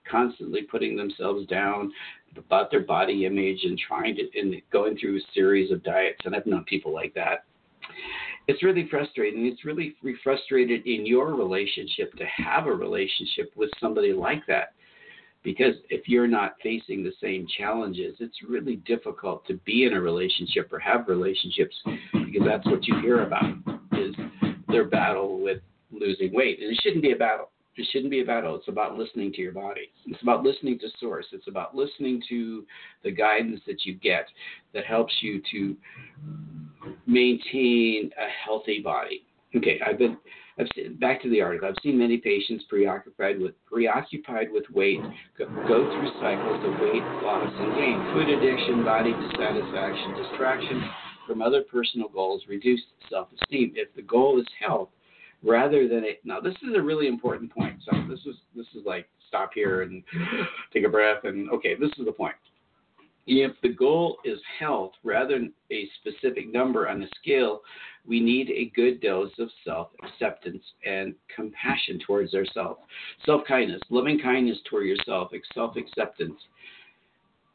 constantly 0.10 0.63
putting 0.63 0.98
themselves 0.98 1.46
down 1.48 1.91
about 2.38 2.71
their 2.71 2.81
body 2.81 3.25
image 3.25 3.63
and 3.63 3.79
trying 3.79 4.15
to 4.15 4.39
and 4.39 4.55
going 4.71 4.97
through 4.97 5.17
a 5.17 5.21
series 5.33 5.71
of 5.71 5.83
diets? 5.83 6.19
And 6.25 6.35
I've 6.35 6.45
known 6.45 6.63
people 6.65 6.93
like 6.93 7.13
that 7.15 7.45
it's 8.47 8.63
really 8.63 8.88
frustrating. 8.89 9.45
It's 9.45 9.65
really 9.65 9.95
frustrated 10.23 10.85
in 10.85 11.05
your 11.05 11.35
relationship 11.35 12.13
to 12.15 12.25
have 12.25 12.67
a 12.67 12.73
relationship 12.73 13.51
with 13.55 13.69
somebody 13.79 14.13
like 14.13 14.45
that. 14.47 14.73
Because 15.43 15.75
if 15.89 16.07
you're 16.07 16.27
not 16.27 16.55
facing 16.61 17.03
the 17.03 17.13
same 17.21 17.47
challenges, 17.57 18.15
it's 18.19 18.38
really 18.47 18.75
difficult 18.77 19.45
to 19.47 19.55
be 19.65 19.85
in 19.85 19.93
a 19.93 20.01
relationship 20.01 20.71
or 20.71 20.79
have 20.79 21.07
relationships 21.07 21.75
because 22.13 22.43
that's 22.45 22.65
what 22.67 22.85
you 22.85 23.00
hear 23.01 23.23
about 23.23 23.51
is 23.93 24.15
their 24.67 24.85
battle 24.85 25.41
with 25.41 25.61
losing 25.91 26.33
weight. 26.33 26.59
And 26.61 26.71
it 26.71 26.79
shouldn't 26.83 27.01
be 27.01 27.13
a 27.13 27.15
battle. 27.15 27.50
It 27.78 27.88
shouldn't 27.92 28.12
be 28.12 28.22
a 28.22 28.25
battle. 28.25 28.54
Oh, 28.54 28.56
it's 28.56 28.68
about 28.68 28.98
listening 28.98 29.32
to 29.34 29.42
your 29.42 29.54
body. 29.54 29.92
It's 30.06 30.22
about 30.22 30.44
listening 30.44 30.78
to 30.80 30.88
source. 31.00 31.25
It's 31.32 31.48
about 31.48 31.74
listening 31.75 32.22
to 32.30 32.66
the 33.04 33.12
guidance 33.12 33.62
that 33.66 33.86
you 33.86 33.94
get 33.96 34.25
that 34.74 34.86
helps 34.86 35.13
you 35.22 35.42
to 35.51 35.78
maintain 37.06 38.12
a 38.18 38.28
healthy 38.46 38.82
body. 38.82 39.24
Okay, 39.56 39.80
I've 39.86 39.98
been 39.98 40.18
I've 40.60 40.68
seen, 40.75 40.98
back 40.98 41.22
to 41.24 41.30
the 41.30 41.42
article. 41.42 41.68
I've 41.68 41.82
seen 41.82 41.98
many 41.98 42.18
patients 42.18 42.66
preoccupied 42.70 43.40
with 43.40 43.54
preoccupied 43.66 44.51
with 44.51 44.66
weight 44.74 45.00
go, 45.38 45.46
go 45.68 45.90
through 45.92 46.12
cycles 46.20 46.63
of 46.63 46.80
weight 46.80 47.04
loss 47.24 47.51
and 47.58 47.74
gain, 47.75 48.00
food 48.13 48.30
addiction, 48.30 48.84
body 48.84 49.13
dissatisfaction, 49.13 50.16
distraction 50.24 50.90
from 51.25 51.42
other 51.42 51.63
personal 51.63 52.10
goals, 52.10 52.44
reduced 52.48 52.84
self-esteem. 53.10 53.74
If 53.75 53.94
the 53.96 54.01
goal 54.01 54.40
is 54.40 54.48
health, 54.60 54.90
rather 55.43 55.88
than 55.88 56.03
it, 56.03 56.21
now 56.24 56.39
this 56.39 56.55
is 56.67 56.75
a 56.75 56.81
really 56.81 57.07
important 57.07 57.53
point. 57.53 57.81
So 57.86 57.98
this 58.10 58.19
is 58.25 58.36
this 58.55 58.67
is 58.75 58.86
like 58.86 59.07
stop 59.27 59.51
here 59.53 59.81
and 59.81 60.03
take 60.74 60.86
a 60.86 60.89
breath. 60.89 61.24
And 61.24 61.50
okay, 61.51 61.75
this 61.75 61.91
is 61.98 62.05
the 62.05 62.12
point. 62.12 62.36
If 63.27 63.51
the 63.62 63.69
goal 63.69 64.17
is 64.25 64.39
health 64.60 64.93
rather 65.03 65.38
than 65.38 65.53
a 65.71 65.88
specific 66.00 66.51
number 66.51 66.89
on 66.89 67.03
a 67.03 67.07
scale, 67.21 67.62
we 68.05 68.19
need 68.19 68.50
a 68.50 68.71
good 68.75 69.00
dose 69.00 69.31
of 69.38 69.50
self 69.63 69.89
acceptance 70.03 70.63
and 70.86 71.13
compassion 71.33 72.00
towards 72.05 72.33
ourselves. 72.33 72.79
Self 73.25 73.43
kindness, 73.48 73.81
loving 73.89 74.19
kindness 74.19 74.57
toward 74.69 74.88
yourself, 74.88 75.31
self 75.53 75.75
acceptance. 75.75 76.39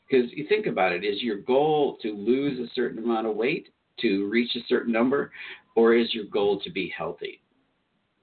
Because 0.09 0.31
you 0.33 0.47
think 0.49 0.67
about 0.67 0.93
it, 0.93 1.05
is 1.05 1.21
your 1.21 1.39
goal 1.39 1.99
to 2.01 2.13
lose 2.13 2.61
a 2.61 2.73
certain 2.75 3.03
amount 3.03 3.27
of 3.27 3.35
weight, 3.35 3.71
to 4.01 4.29
reach 4.29 4.55
a 4.55 4.65
certain 4.69 4.93
number, 4.93 5.33
or 5.75 5.95
is 5.95 6.15
your 6.15 6.27
goal 6.27 6.61
to 6.61 6.71
be 6.71 6.93
healthy? 6.97 7.41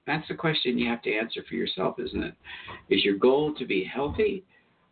That's 0.06 0.26
the 0.28 0.34
question 0.34 0.78
you 0.78 0.88
have 0.88 1.02
to 1.02 1.14
answer 1.14 1.42
for 1.48 1.54
yourself, 1.54 1.98
isn't 1.98 2.22
it? 2.22 2.34
Is 2.90 3.04
your 3.04 3.16
goal 3.16 3.54
to 3.54 3.64
be 3.64 3.84
healthy, 3.84 4.44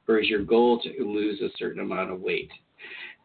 or 0.09 0.19
is 0.19 0.29
your 0.29 0.43
goal 0.43 0.81
to 0.81 1.05
lose 1.05 1.41
a 1.41 1.57
certain 1.59 1.81
amount 1.81 2.11
of 2.11 2.21
weight? 2.21 2.51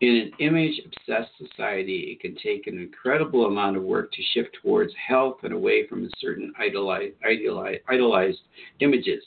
In 0.01 0.15
an 0.15 0.31
image 0.39 0.79
obsessed 0.85 1.31
society, 1.37 2.11
it 2.11 2.19
can 2.19 2.35
take 2.43 2.67
an 2.67 2.77
incredible 2.77 3.45
amount 3.45 3.77
of 3.77 3.83
work 3.83 4.11
to 4.11 4.21
shift 4.33 4.55
towards 4.61 4.93
health 4.95 5.37
and 5.43 5.53
away 5.53 5.87
from 5.87 6.07
certain 6.19 6.53
idolized, 6.59 7.15
idolized, 7.25 7.79
idolized 7.89 8.39
images. 8.79 9.23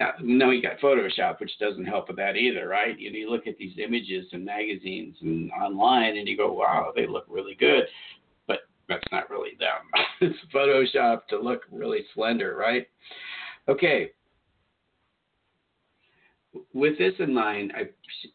Now, 0.00 0.12
now 0.22 0.50
you 0.50 0.62
got 0.62 0.78
Photoshop, 0.78 1.40
which 1.40 1.58
doesn't 1.60 1.84
help 1.84 2.08
with 2.08 2.16
that 2.16 2.36
either, 2.36 2.68
right? 2.68 2.98
You, 2.98 3.10
you 3.10 3.30
look 3.30 3.46
at 3.46 3.58
these 3.58 3.76
images 3.78 4.26
in 4.32 4.44
magazines 4.44 5.16
and 5.20 5.50
online, 5.52 6.16
and 6.16 6.26
you 6.26 6.36
go, 6.36 6.52
"Wow, 6.52 6.92
they 6.96 7.06
look 7.06 7.26
really 7.28 7.54
good," 7.54 7.84
that's 8.88 9.04
not 9.12 9.30
really 9.30 9.52
them. 9.58 10.04
it's 10.20 10.38
Photoshop 10.54 11.26
to 11.28 11.38
look 11.38 11.62
really 11.70 12.04
slender, 12.14 12.56
right? 12.56 12.86
Okay, 13.68 14.10
with 16.74 16.98
this 16.98 17.14
in 17.18 17.32
mind, 17.32 17.72
I, 17.76 17.88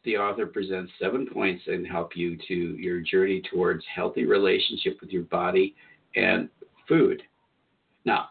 the 0.03 0.17
author 0.17 0.45
presents 0.45 0.91
seven 0.99 1.27
points 1.27 1.63
and 1.67 1.85
help 1.85 2.15
you 2.15 2.37
to 2.47 2.53
your 2.53 2.99
journey 2.99 3.41
towards 3.51 3.83
healthy 3.93 4.25
relationship 4.25 4.97
with 5.01 5.11
your 5.11 5.23
body 5.23 5.75
and 6.15 6.49
food. 6.87 7.21
Now, 8.05 8.29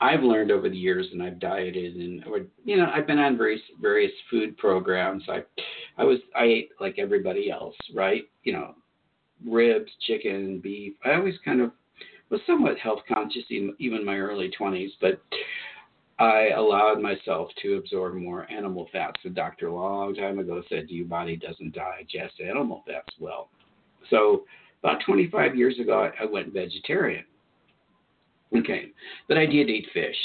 I've 0.00 0.22
learned 0.22 0.50
over 0.50 0.68
the 0.68 0.76
years, 0.76 1.06
and 1.12 1.22
I've 1.22 1.38
dieted, 1.38 1.96
and 1.96 2.26
or, 2.26 2.40
you 2.64 2.76
know, 2.76 2.90
I've 2.92 3.06
been 3.06 3.18
on 3.18 3.38
various 3.38 3.62
various 3.80 4.12
food 4.30 4.56
programs. 4.58 5.22
I, 5.28 5.44
I 5.96 6.04
was 6.04 6.18
I 6.36 6.44
ate 6.44 6.70
like 6.80 6.98
everybody 6.98 7.50
else, 7.50 7.76
right? 7.94 8.24
You 8.42 8.54
know, 8.54 8.74
ribs, 9.46 9.90
chicken, 10.06 10.60
beef. 10.60 10.94
I 11.04 11.14
always 11.14 11.34
kind 11.44 11.60
of 11.60 11.72
was 12.30 12.40
somewhat 12.46 12.78
health 12.78 13.00
conscious, 13.06 13.44
even 13.50 13.74
even 13.78 14.00
in 14.00 14.04
my 14.04 14.18
early 14.18 14.50
20s, 14.58 14.90
but 15.00 15.20
I 16.18 16.50
allowed 16.56 17.00
myself 17.00 17.48
to 17.62 17.76
absorb 17.76 18.14
more 18.14 18.50
animal 18.50 18.88
fats. 18.92 19.20
The 19.24 19.30
doctor 19.30 19.68
a 19.68 19.74
long 19.74 20.14
time 20.14 20.38
ago 20.38 20.62
said 20.68 20.88
your 20.88 21.06
body 21.06 21.36
doesn't 21.36 21.74
digest 21.74 22.40
animal 22.40 22.84
fats 22.86 23.12
well. 23.18 23.50
So 24.10 24.44
about 24.82 25.02
25 25.04 25.56
years 25.56 25.78
ago, 25.80 26.10
I 26.20 26.24
went 26.24 26.52
vegetarian. 26.52 27.24
Okay, 28.56 28.92
but 29.26 29.36
I 29.36 29.46
did 29.46 29.68
eat 29.68 29.88
fish, 29.92 30.16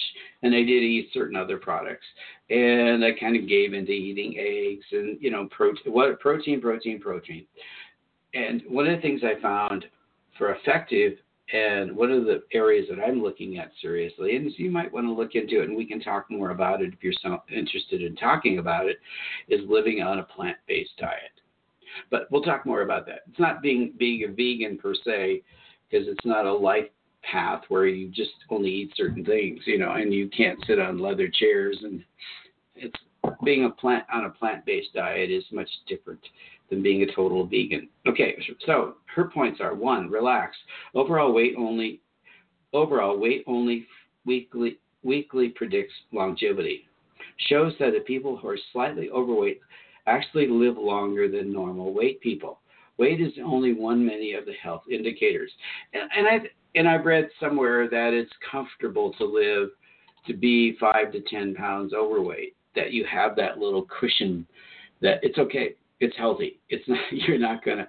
and 0.44 0.54
I 0.54 0.60
did 0.60 0.84
eat 0.84 1.10
certain 1.14 1.36
other 1.36 1.58
products, 1.58 2.06
and 2.52 3.04
I 3.04 3.12
kind 3.20 3.36
of 3.36 3.48
gave 3.48 3.74
into 3.74 3.92
eating 3.92 4.36
eggs 4.38 4.86
and 4.92 5.18
you 5.20 5.32
know 5.32 5.48
protein, 5.50 5.92
what 5.92 6.20
protein, 6.20 6.62
protein, 6.62 7.00
protein. 7.00 7.48
And 8.34 8.62
one 8.68 8.88
of 8.88 8.96
the 8.96 9.02
things 9.02 9.22
I 9.24 9.42
found 9.42 9.86
for 10.38 10.54
effective 10.54 11.14
and 11.52 11.96
one 11.96 12.12
of 12.12 12.26
the 12.26 12.44
areas 12.54 12.88
that 12.90 13.04
I'm 13.04 13.24
looking 13.24 13.58
at 13.58 13.72
seriously, 13.82 14.36
and 14.36 14.52
you 14.58 14.70
might 14.70 14.92
want 14.92 15.08
to 15.08 15.12
look 15.12 15.34
into 15.34 15.62
it, 15.62 15.68
and 15.68 15.76
we 15.76 15.86
can 15.86 16.00
talk 16.00 16.30
more 16.30 16.52
about 16.52 16.82
it 16.82 16.94
if 16.94 17.04
you're 17.04 17.14
so 17.24 17.42
interested 17.52 18.04
in 18.04 18.16
talking 18.16 18.60
about 18.60 18.88
it, 18.88 18.98
is 19.48 19.62
living 19.68 20.02
on 20.04 20.20
a 20.20 20.24
plant 20.24 20.58
based 20.68 20.96
diet. 21.00 21.32
But 22.12 22.28
we'll 22.30 22.44
talk 22.44 22.68
more 22.68 22.84
about 22.84 23.08
that. 23.08 23.22
It's 23.28 23.40
not 23.40 23.64
being 23.64 23.94
being 23.98 24.26
a 24.26 24.28
vegan 24.28 24.78
per 24.78 24.94
se, 24.94 25.42
because 25.90 26.08
it's 26.08 26.26
not 26.26 26.46
a 26.46 26.54
life 26.54 26.86
path 27.24 27.64
where 27.68 27.88
you 27.88 28.10
just 28.10 28.32
only 28.50 28.70
eat 28.70 28.94
certain 28.96 29.26
things, 29.26 29.60
you 29.66 29.78
know, 29.78 29.94
and 29.94 30.14
you 30.14 30.30
can't 30.30 30.64
sit 30.66 30.80
on 30.80 31.00
leather 31.00 31.28
chairs 31.28 31.78
and 31.84 32.04
it's 32.76 33.00
being 33.44 33.66
a 33.66 33.70
plant 33.70 34.06
on 34.14 34.26
a 34.26 34.30
plant 34.30 34.66
based 34.66 34.94
diet 34.94 35.30
is 35.30 35.44
much 35.52 35.70
different 35.88 36.22
than 36.70 36.84
being 36.84 37.04
a 37.04 37.16
total 37.16 37.46
vegan. 37.46 37.90
Okay, 38.08 38.36
so 38.66 38.96
her 39.16 39.26
points 39.26 39.60
are 39.62 39.76
one, 39.76 40.10
relax. 40.10 40.56
Overall 40.96 41.34
weight 41.34 41.56
only 41.58 42.02
overall 42.74 43.18
weight 43.18 43.44
only 43.48 43.88
weekly 44.26 44.78
weekly 45.04 45.50
predicts 45.50 45.94
longevity. 46.12 46.86
Shows 47.48 47.74
that 47.80 47.94
the 47.94 48.02
people 48.02 48.38
who 48.38 48.50
are 48.50 48.58
slightly 48.74 49.10
overweight 49.10 49.62
actually 50.08 50.48
live 50.48 50.78
longer 50.78 51.30
than 51.30 51.54
normal 51.54 51.94
weight 51.94 52.20
people. 52.22 52.60
Weight 52.98 53.22
is 53.22 53.34
only 53.44 53.74
one 53.74 54.06
many 54.06 54.34
of 54.34 54.46
the 54.46 54.54
health 54.62 54.84
indicators. 54.92 55.52
And, 55.94 56.10
and 56.16 56.28
I've 56.28 56.50
and 56.76 56.88
I've 56.88 57.06
read 57.06 57.30
somewhere 57.40 57.90
that 57.90 58.14
it's 58.14 58.32
comfortable 58.52 59.14
to 59.14 59.26
live 59.26 59.70
to 60.28 60.34
be 60.34 60.78
five 60.80 61.12
to 61.14 61.22
ten 61.22 61.56
pounds 61.56 61.94
overweight. 61.94 62.56
That 62.76 62.92
you 62.92 63.06
have 63.06 63.36
that 63.38 63.58
little 63.58 63.88
cushion 64.00 64.46
that 65.02 65.20
it's 65.24 65.38
okay 65.38 65.76
it's 66.00 66.16
healthy. 66.18 66.60
It's 66.70 66.88
not 66.88 67.00
you're 67.12 67.40
not 67.40 67.64
gonna 67.64 67.88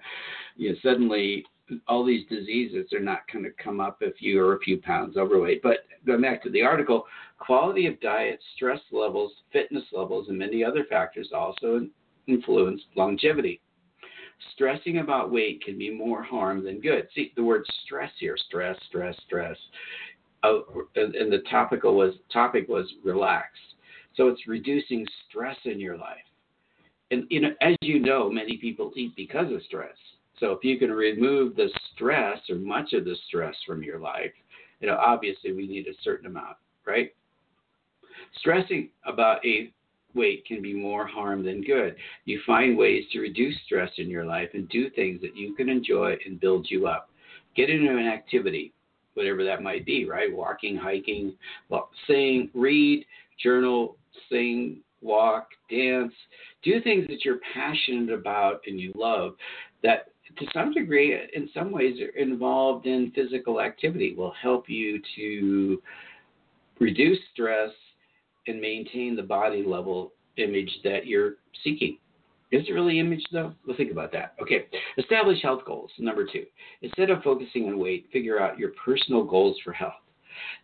you 0.56 0.70
know, 0.70 0.76
suddenly 0.82 1.44
all 1.86 2.04
these 2.04 2.26
diseases 2.28 2.92
are 2.92 3.00
not 3.00 3.20
going 3.32 3.44
to 3.44 3.52
come 3.62 3.80
up 3.80 3.98
if 4.00 4.20
you 4.20 4.42
are 4.42 4.56
a 4.56 4.60
few 4.60 4.78
pounds 4.78 5.16
overweight. 5.16 5.62
But 5.62 5.86
going 6.04 6.22
back 6.22 6.42
to 6.42 6.50
the 6.50 6.62
article, 6.62 7.04
quality 7.38 7.86
of 7.86 8.00
diet, 8.00 8.40
stress 8.56 8.80
levels, 8.90 9.32
fitness 9.52 9.84
levels, 9.92 10.28
and 10.28 10.38
many 10.38 10.64
other 10.64 10.84
factors 10.88 11.30
also 11.34 11.86
influence 12.26 12.80
longevity. 12.96 13.60
Stressing 14.54 14.98
about 14.98 15.30
weight 15.30 15.62
can 15.64 15.78
be 15.78 15.90
more 15.90 16.22
harm 16.22 16.64
than 16.64 16.80
good. 16.80 17.06
See 17.14 17.32
the 17.36 17.44
word 17.44 17.64
stress 17.84 18.10
here: 18.18 18.36
stress, 18.48 18.76
stress, 18.88 19.14
stress. 19.26 19.56
Uh, 20.42 20.60
and 20.96 21.30
the 21.30 21.42
topical 21.50 21.94
was 21.94 22.14
topic 22.32 22.66
was 22.68 22.90
relax. 23.04 23.48
So 24.16 24.28
it's 24.28 24.48
reducing 24.48 25.06
stress 25.28 25.56
in 25.64 25.78
your 25.78 25.98
life 25.98 26.24
and 27.10 27.26
you 27.28 27.40
know, 27.40 27.50
as 27.60 27.76
you 27.82 28.00
know, 28.00 28.30
many 28.30 28.56
people 28.56 28.92
eat 28.96 29.14
because 29.16 29.52
of 29.52 29.62
stress. 29.62 29.96
So 30.38 30.52
if 30.52 30.64
you 30.64 30.78
can 30.78 30.90
remove 30.90 31.54
the 31.54 31.68
stress 31.92 32.38
or 32.48 32.56
much 32.56 32.92
of 32.94 33.04
the 33.04 33.14
stress 33.26 33.54
from 33.66 33.82
your 33.82 33.98
life, 33.98 34.32
you 34.80 34.86
know, 34.86 34.96
obviously 34.96 35.52
we 35.52 35.66
need 35.66 35.86
a 35.86 36.02
certain 36.02 36.26
amount, 36.26 36.56
right? 36.86 37.14
Stressing 38.38 38.88
about 39.04 39.44
a 39.44 39.70
weight 40.14 40.44
can 40.46 40.62
be 40.62 40.72
more 40.72 41.06
harm 41.06 41.44
than 41.44 41.62
good. 41.62 41.94
You 42.24 42.40
find 42.46 42.76
ways 42.76 43.04
to 43.12 43.20
reduce 43.20 43.54
stress 43.66 43.90
in 43.98 44.08
your 44.08 44.24
life 44.24 44.50
and 44.54 44.68
do 44.68 44.90
things 44.90 45.20
that 45.20 45.36
you 45.36 45.54
can 45.54 45.68
enjoy 45.68 46.16
and 46.24 46.40
build 46.40 46.66
you 46.70 46.86
up. 46.86 47.10
Get 47.54 47.70
into 47.70 47.90
an 47.90 48.06
activity, 48.06 48.72
whatever 49.14 49.44
that 49.44 49.62
might 49.62 49.84
be, 49.84 50.08
right? 50.08 50.34
Walking, 50.34 50.76
hiking, 50.76 51.34
sing, 52.06 52.50
read, 52.54 53.04
journal, 53.42 53.96
sing, 54.30 54.80
walk, 55.02 55.48
dance, 55.70 56.12
do 56.62 56.80
things 56.80 57.06
that 57.08 57.24
you're 57.24 57.40
passionate 57.54 58.12
about 58.12 58.60
and 58.66 58.78
you 58.78 58.92
love 58.94 59.34
that 59.82 60.08
to 60.38 60.46
some 60.52 60.72
degree 60.72 61.18
in 61.34 61.48
some 61.52 61.70
ways 61.70 62.00
are 62.00 62.16
involved 62.16 62.86
in 62.86 63.12
physical 63.14 63.60
activity 63.60 64.14
will 64.14 64.34
help 64.40 64.68
you 64.68 65.00
to 65.16 65.82
reduce 66.78 67.18
stress 67.32 67.70
and 68.46 68.60
maintain 68.60 69.16
the 69.16 69.22
body 69.22 69.64
level 69.64 70.12
image 70.36 70.70
that 70.84 71.06
you're 71.06 71.34
seeking. 71.64 71.98
Is 72.52 72.64
it 72.68 72.72
really 72.72 72.98
image 72.98 73.22
though? 73.32 73.52
We'll 73.66 73.76
think 73.76 73.92
about 73.92 74.12
that. 74.12 74.34
Okay. 74.42 74.66
Establish 74.98 75.42
health 75.42 75.62
goals. 75.66 75.90
Number 75.98 76.24
two. 76.24 76.44
Instead 76.82 77.10
of 77.10 77.22
focusing 77.22 77.66
on 77.66 77.78
weight, 77.78 78.08
figure 78.12 78.40
out 78.40 78.58
your 78.58 78.72
personal 78.84 79.24
goals 79.24 79.56
for 79.64 79.72
health. 79.72 79.92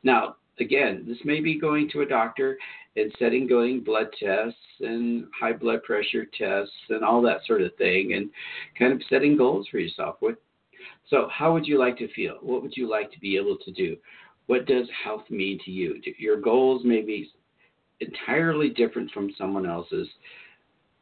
Now, 0.02 0.36
again, 0.58 1.04
this 1.06 1.18
may 1.24 1.40
be 1.40 1.60
going 1.60 1.88
to 1.90 2.00
a 2.00 2.06
doctor 2.06 2.58
and 2.96 3.12
setting 3.18 3.46
going 3.46 3.80
blood 3.80 4.08
tests 4.18 4.58
and 4.80 5.26
high 5.38 5.52
blood 5.52 5.82
pressure 5.82 6.24
tests 6.24 6.72
and 6.88 7.04
all 7.04 7.22
that 7.22 7.44
sort 7.46 7.62
of 7.62 7.74
thing 7.76 8.14
and 8.14 8.30
kind 8.78 8.92
of 8.92 9.02
setting 9.08 9.36
goals 9.36 9.66
for 9.70 9.78
yourself. 9.78 10.16
What 10.20 10.36
so 11.08 11.28
how 11.32 11.52
would 11.52 11.66
you 11.66 11.78
like 11.78 11.96
to 11.98 12.12
feel? 12.14 12.38
What 12.40 12.62
would 12.62 12.76
you 12.76 12.88
like 12.88 13.12
to 13.12 13.20
be 13.20 13.36
able 13.36 13.56
to 13.64 13.70
do? 13.70 13.96
What 14.46 14.66
does 14.66 14.86
health 15.04 15.24
mean 15.30 15.58
to 15.64 15.70
you? 15.70 16.00
Your 16.18 16.40
goals 16.40 16.82
may 16.84 17.02
be 17.02 17.30
entirely 18.00 18.70
different 18.70 19.10
from 19.10 19.32
someone 19.38 19.66
else's. 19.66 20.08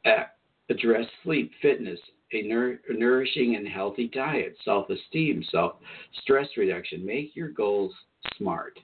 Uh, 0.04 0.24
address 0.70 1.06
sleep, 1.22 1.52
fitness, 1.62 1.98
a, 2.32 2.42
nour- 2.42 2.80
nourishing 2.90 3.56
and 3.56 3.66
healthy 3.66 4.08
diet, 4.08 4.56
self 4.64 4.88
esteem, 4.90 5.44
self 5.50 5.74
stress 6.22 6.48
reduction. 6.56 7.04
Make 7.04 7.34
your 7.34 7.48
goals 7.48 7.92
SMART. 8.36 8.78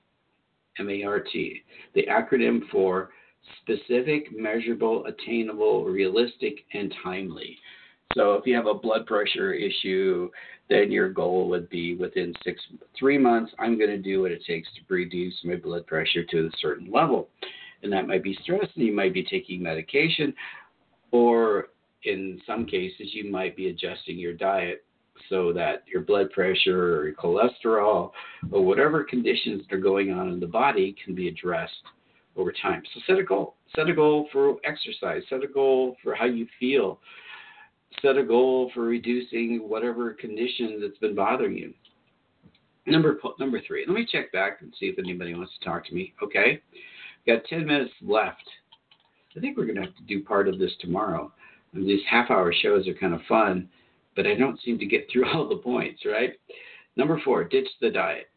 MART, 0.82 1.28
the 1.94 2.06
acronym 2.08 2.60
for 2.70 3.10
specific, 3.62 4.26
measurable, 4.36 5.06
attainable, 5.06 5.84
realistic, 5.84 6.64
and 6.74 6.94
timely. 7.02 7.58
So 8.14 8.34
if 8.34 8.46
you 8.46 8.56
have 8.56 8.66
a 8.66 8.74
blood 8.74 9.06
pressure 9.06 9.52
issue, 9.52 10.30
then 10.68 10.90
your 10.90 11.08
goal 11.08 11.48
would 11.48 11.68
be 11.70 11.94
within 11.96 12.34
six, 12.44 12.60
three 12.98 13.18
months, 13.18 13.52
I'm 13.58 13.78
going 13.78 13.90
to 13.90 13.98
do 13.98 14.22
what 14.22 14.30
it 14.30 14.44
takes 14.46 14.68
to 14.74 14.80
reduce 14.88 15.34
my 15.44 15.56
blood 15.56 15.86
pressure 15.86 16.24
to 16.24 16.46
a 16.46 16.50
certain 16.60 16.90
level. 16.90 17.28
And 17.82 17.92
that 17.92 18.06
might 18.06 18.22
be 18.22 18.38
stress, 18.42 18.66
and 18.74 18.84
you 18.84 18.92
might 18.92 19.14
be 19.14 19.24
taking 19.24 19.62
medication, 19.62 20.34
or 21.12 21.68
in 22.04 22.40
some 22.46 22.66
cases, 22.66 23.08
you 23.12 23.30
might 23.30 23.56
be 23.56 23.68
adjusting 23.68 24.18
your 24.18 24.32
diet 24.32 24.84
so 25.28 25.52
that 25.52 25.84
your 25.86 26.02
blood 26.02 26.30
pressure 26.30 26.96
or 26.96 27.08
your 27.08 27.14
cholesterol 27.14 28.12
or 28.50 28.64
whatever 28.64 29.04
conditions 29.04 29.62
that 29.68 29.76
are 29.76 29.80
going 29.80 30.10
on 30.12 30.30
in 30.30 30.40
the 30.40 30.46
body 30.46 30.96
can 31.04 31.14
be 31.14 31.28
addressed 31.28 31.82
over 32.36 32.52
time. 32.52 32.82
So 32.94 33.00
set 33.06 33.18
a 33.18 33.24
goal. 33.24 33.54
Set 33.74 33.88
a 33.88 33.94
goal 33.94 34.28
for 34.32 34.56
exercise. 34.64 35.22
Set 35.28 35.42
a 35.42 35.48
goal 35.48 35.96
for 36.02 36.14
how 36.14 36.26
you 36.26 36.46
feel. 36.58 37.00
Set 38.02 38.16
a 38.16 38.22
goal 38.22 38.70
for 38.72 38.82
reducing 38.82 39.68
whatever 39.68 40.14
condition 40.14 40.78
that's 40.80 40.98
been 40.98 41.14
bothering 41.14 41.56
you. 41.56 41.74
Number 42.86 43.18
number 43.38 43.60
three. 43.66 43.84
Let 43.86 43.94
me 43.94 44.08
check 44.10 44.32
back 44.32 44.62
and 44.62 44.72
see 44.78 44.86
if 44.86 44.98
anybody 44.98 45.34
wants 45.34 45.52
to 45.58 45.64
talk 45.64 45.86
to 45.86 45.94
me. 45.94 46.14
Okay, 46.22 46.62
we 47.26 47.32
got 47.32 47.44
ten 47.44 47.66
minutes 47.66 47.92
left. 48.00 48.42
I 49.36 49.40
think 49.40 49.56
we're 49.56 49.66
going 49.66 49.76
to 49.76 49.82
have 49.82 49.96
to 49.96 50.02
do 50.04 50.24
part 50.24 50.48
of 50.48 50.58
this 50.58 50.72
tomorrow. 50.80 51.32
And 51.72 51.86
these 51.86 52.00
half-hour 52.10 52.52
shows 52.62 52.88
are 52.88 52.94
kind 52.94 53.14
of 53.14 53.20
fun, 53.28 53.68
but 54.16 54.26
I 54.26 54.34
don't 54.34 54.60
seem 54.62 54.78
to 54.78 54.86
get 54.86 55.08
through 55.10 55.28
all 55.32 55.48
the 55.48 55.56
points. 55.56 56.02
Right. 56.04 56.32
Number 56.96 57.20
four. 57.24 57.44
Ditch 57.44 57.68
the 57.80 57.90
diet. 57.90 58.28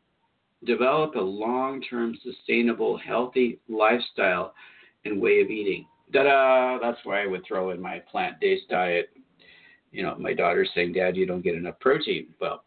Develop 0.65 1.15
a 1.15 1.19
long-term, 1.19 2.17
sustainable, 2.23 2.97
healthy 2.97 3.59
lifestyle 3.67 4.53
and 5.03 5.21
way 5.21 5.41
of 5.41 5.49
eating. 5.49 5.85
Da-da! 6.11 6.79
That's 6.81 6.99
why 7.03 7.23
I 7.23 7.27
would 7.27 7.43
throw 7.45 7.71
in 7.71 7.81
my 7.81 7.99
plant-based 8.09 8.69
diet. 8.69 9.09
You 9.91 10.03
know, 10.03 10.15
my 10.17 10.33
daughter's 10.33 10.69
saying, 10.73 10.93
"Dad, 10.93 11.17
you 11.17 11.25
don't 11.25 11.41
get 11.43 11.55
enough 11.55 11.79
protein." 11.79 12.33
Well, 12.39 12.63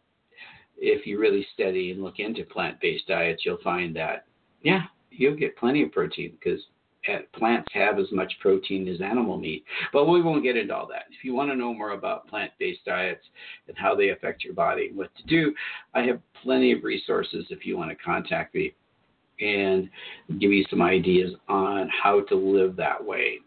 if 0.77 1.07
you 1.07 1.19
really 1.19 1.45
study 1.53 1.91
and 1.91 2.03
look 2.03 2.19
into 2.19 2.43
plant-based 2.43 3.07
diets, 3.07 3.43
you'll 3.45 3.57
find 3.63 3.95
that 3.95 4.25
yeah, 4.61 4.83
you'll 5.11 5.35
get 5.35 5.57
plenty 5.57 5.83
of 5.83 5.91
protein 5.91 6.37
because 6.39 6.61
plants 7.33 7.69
have 7.73 7.99
as 7.99 8.11
much 8.11 8.33
protein 8.39 8.87
as 8.87 9.01
animal 9.01 9.37
meat. 9.37 9.63
But 9.93 10.05
we 10.05 10.21
won't 10.21 10.43
get 10.43 10.57
into 10.57 10.75
all 10.75 10.87
that. 10.87 11.05
If 11.09 11.23
you 11.23 11.33
want 11.33 11.51
to 11.51 11.55
know 11.55 11.73
more 11.73 11.91
about 11.91 12.27
plant-based 12.27 12.85
diets 12.85 13.23
and 13.67 13.77
how 13.77 13.95
they 13.95 14.09
affect 14.09 14.43
your 14.43 14.53
body 14.53 14.87
and 14.87 14.97
what 14.97 15.15
to 15.15 15.23
do, 15.23 15.53
I 15.93 16.01
have 16.03 16.19
plenty 16.43 16.71
of 16.71 16.83
resources 16.83 17.45
if 17.49 17.65
you 17.65 17.77
want 17.77 17.89
to 17.89 17.95
contact 17.95 18.55
me 18.55 18.73
and 19.39 19.89
give 20.39 20.51
you 20.51 20.65
some 20.69 20.81
ideas 20.81 21.33
on 21.47 21.89
how 21.89 22.21
to 22.21 22.35
live 22.35 22.75
that 22.75 23.03
way. 23.03 23.39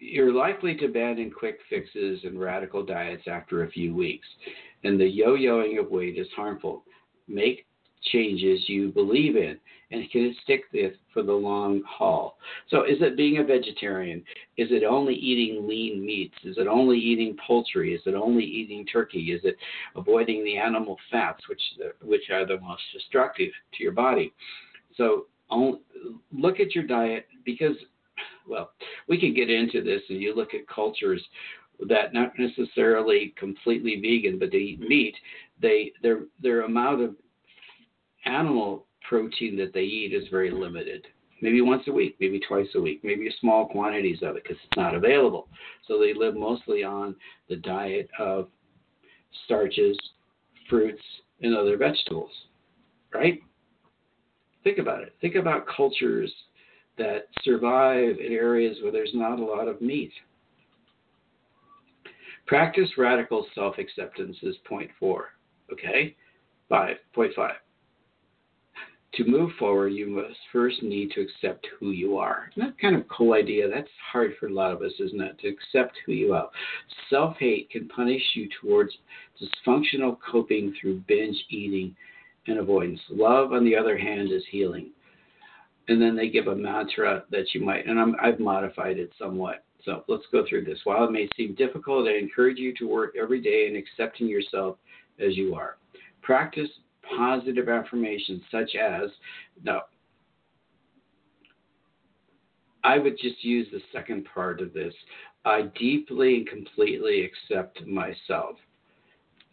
You're 0.00 0.32
likely 0.32 0.76
to 0.76 0.86
abandon 0.86 1.30
quick 1.30 1.58
fixes 1.68 2.20
and 2.24 2.38
radical 2.38 2.84
diets 2.84 3.24
after 3.26 3.64
a 3.64 3.70
few 3.70 3.94
weeks 3.94 4.26
and 4.84 4.98
the 4.98 5.06
yo-yoing 5.06 5.78
of 5.78 5.90
weight 5.90 6.18
is 6.18 6.28
harmful. 6.34 6.84
Make 7.26 7.66
changes 8.12 8.68
you 8.68 8.90
believe 8.90 9.36
in 9.36 9.58
and 9.90 10.10
can 10.10 10.34
stick 10.42 10.64
with 10.72 10.92
for 11.14 11.22
the 11.22 11.32
long 11.32 11.82
haul. 11.88 12.36
So 12.68 12.82
is 12.82 12.98
it 13.00 13.16
being 13.16 13.38
a 13.38 13.44
vegetarian? 13.44 14.18
Is 14.56 14.68
it 14.70 14.84
only 14.84 15.14
eating 15.14 15.66
lean 15.66 16.04
meats? 16.04 16.34
Is 16.44 16.58
it 16.58 16.66
only 16.66 16.98
eating 16.98 17.36
poultry? 17.46 17.94
Is 17.94 18.02
it 18.04 18.14
only 18.14 18.44
eating 18.44 18.84
turkey? 18.86 19.32
Is 19.32 19.40
it 19.44 19.56
avoiding 19.96 20.44
the 20.44 20.58
animal 20.58 20.98
fats 21.10 21.48
which 21.48 21.62
which 22.02 22.30
are 22.30 22.46
the 22.46 22.60
most 22.60 22.82
destructive 22.92 23.50
to 23.74 23.82
your 23.82 23.92
body? 23.92 24.32
So 24.96 25.26
look 26.32 26.60
at 26.60 26.74
your 26.74 26.84
diet 26.84 27.26
because 27.44 27.76
well, 28.46 28.70
we 29.08 29.18
can 29.18 29.34
get 29.34 29.50
into 29.50 29.82
this 29.82 30.02
and 30.08 30.20
you 30.20 30.34
look 30.34 30.54
at 30.54 30.66
cultures 30.68 31.22
that 31.88 32.12
not 32.12 32.32
necessarily 32.38 33.34
completely 33.38 34.00
vegan, 34.00 34.38
but 34.38 34.50
they 34.50 34.58
eat 34.58 34.80
meat, 34.80 35.14
they 35.60 35.92
their 36.02 36.20
their 36.42 36.62
amount 36.62 37.02
of 37.02 37.14
animal 38.28 38.86
protein 39.08 39.56
that 39.56 39.72
they 39.72 39.82
eat 39.82 40.12
is 40.12 40.28
very 40.30 40.50
limited. 40.50 41.06
Maybe 41.40 41.60
once 41.60 41.84
a 41.86 41.92
week, 41.92 42.16
maybe 42.20 42.40
twice 42.40 42.68
a 42.74 42.80
week, 42.80 43.00
maybe 43.04 43.32
small 43.40 43.66
quantities 43.66 44.18
of 44.22 44.36
it 44.36 44.42
because 44.42 44.58
it's 44.64 44.76
not 44.76 44.94
available. 44.94 45.48
So 45.86 45.98
they 45.98 46.12
live 46.12 46.34
mostly 46.34 46.82
on 46.82 47.14
the 47.48 47.56
diet 47.56 48.10
of 48.18 48.48
starches, 49.44 49.96
fruits, 50.68 51.02
and 51.40 51.56
other 51.56 51.76
vegetables. 51.76 52.32
Right? 53.14 53.40
Think 54.64 54.78
about 54.78 55.02
it. 55.02 55.14
Think 55.20 55.36
about 55.36 55.66
cultures 55.74 56.32
that 56.98 57.28
survive 57.42 58.16
in 58.18 58.32
areas 58.32 58.76
where 58.82 58.92
there's 58.92 59.14
not 59.14 59.38
a 59.38 59.44
lot 59.44 59.68
of 59.68 59.80
meat. 59.80 60.12
Practice 62.46 62.88
radical 62.98 63.46
self 63.54 63.78
acceptance 63.78 64.36
is 64.42 64.56
point 64.66 64.90
four. 64.98 65.28
Okay? 65.72 66.16
Five. 66.68 66.96
Point 67.14 67.32
five. 67.36 67.54
To 69.14 69.24
move 69.24 69.50
forward, 69.58 69.88
you 69.88 70.06
must 70.06 70.38
first 70.52 70.82
need 70.82 71.10
to 71.12 71.22
accept 71.22 71.66
who 71.78 71.90
you 71.90 72.18
are. 72.18 72.50
And 72.54 72.64
that 72.64 72.78
kind 72.78 72.94
of 72.94 73.08
cool 73.08 73.32
idea. 73.32 73.68
That's 73.68 73.88
hard 74.12 74.32
for 74.38 74.46
a 74.46 74.52
lot 74.52 74.70
of 74.70 74.82
us, 74.82 74.92
isn't 75.00 75.20
it? 75.20 75.38
To 75.40 75.48
accept 75.48 75.96
who 76.04 76.12
you 76.12 76.34
are. 76.34 76.50
Self 77.08 77.36
hate 77.38 77.70
can 77.70 77.88
punish 77.88 78.22
you 78.34 78.48
towards 78.60 78.92
dysfunctional 79.40 80.18
coping 80.30 80.74
through 80.80 81.02
binge 81.08 81.42
eating 81.48 81.96
and 82.46 82.58
avoidance. 82.58 83.00
Love, 83.10 83.52
on 83.52 83.64
the 83.64 83.76
other 83.76 83.96
hand, 83.96 84.30
is 84.30 84.44
healing. 84.50 84.90
And 85.88 86.00
then 86.00 86.14
they 86.14 86.28
give 86.28 86.48
a 86.48 86.54
mantra 86.54 87.24
that 87.30 87.54
you 87.54 87.64
might, 87.64 87.86
and 87.86 87.98
i 87.98 88.26
have 88.26 88.40
modified 88.40 88.98
it 88.98 89.10
somewhat. 89.18 89.64
So 89.84 90.04
let's 90.06 90.26
go 90.30 90.44
through 90.46 90.64
this. 90.64 90.78
While 90.84 91.04
it 91.04 91.12
may 91.12 91.28
seem 91.34 91.54
difficult, 91.54 92.08
I 92.08 92.18
encourage 92.18 92.58
you 92.58 92.74
to 92.74 92.88
work 92.88 93.14
every 93.20 93.40
day 93.40 93.68
in 93.68 93.76
accepting 93.76 94.28
yourself 94.28 94.76
as 95.18 95.36
you 95.36 95.54
are. 95.54 95.78
Practice 96.20 96.68
positive 97.16 97.68
affirmations 97.68 98.42
such 98.50 98.74
as, 98.74 99.10
no, 99.62 99.80
I 102.84 102.98
would 102.98 103.18
just 103.18 103.44
use 103.44 103.66
the 103.72 103.80
second 103.92 104.26
part 104.32 104.60
of 104.60 104.72
this. 104.72 104.94
I 105.44 105.62
deeply 105.78 106.36
and 106.36 106.48
completely 106.48 107.24
accept 107.24 107.86
myself. 107.86 108.56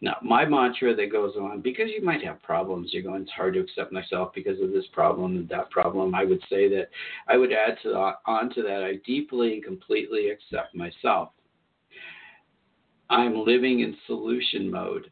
Now, 0.02 0.16
my 0.22 0.44
mantra 0.44 0.94
that 0.94 1.10
goes 1.10 1.36
on, 1.36 1.62
because 1.62 1.88
you 1.90 2.04
might 2.04 2.22
have 2.22 2.42
problems, 2.42 2.90
you're 2.92 3.02
going, 3.02 3.22
it's 3.22 3.30
hard 3.30 3.54
to 3.54 3.60
accept 3.60 3.92
myself 3.92 4.32
because 4.34 4.60
of 4.60 4.70
this 4.70 4.84
problem 4.92 5.36
and 5.36 5.48
that 5.48 5.70
problem. 5.70 6.14
I 6.14 6.24
would 6.24 6.42
say 6.50 6.68
that 6.68 6.90
I 7.28 7.38
would 7.38 7.50
add 7.52 7.78
to 7.82 7.88
that, 7.90 8.16
onto 8.26 8.62
that, 8.62 8.84
I 8.84 8.96
deeply 9.06 9.54
and 9.54 9.64
completely 9.64 10.28
accept 10.30 10.74
myself. 10.74 11.30
I'm 13.08 13.44
living 13.44 13.80
in 13.80 13.96
solution 14.06 14.70
mode. 14.70 15.10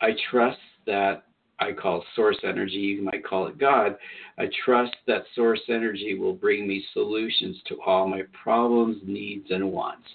I 0.00 0.12
trust 0.30 0.58
that 0.86 1.24
I 1.62 1.72
call 1.72 2.04
source 2.16 2.38
energy, 2.42 2.76
you 2.76 3.02
might 3.02 3.24
call 3.24 3.46
it 3.46 3.56
God. 3.56 3.96
I 4.36 4.48
trust 4.64 4.96
that 5.06 5.22
source 5.36 5.60
energy 5.68 6.18
will 6.18 6.34
bring 6.34 6.66
me 6.66 6.84
solutions 6.92 7.56
to 7.68 7.80
all 7.86 8.08
my 8.08 8.22
problems, 8.42 8.98
needs, 9.06 9.46
and 9.50 9.70
wants. 9.70 10.08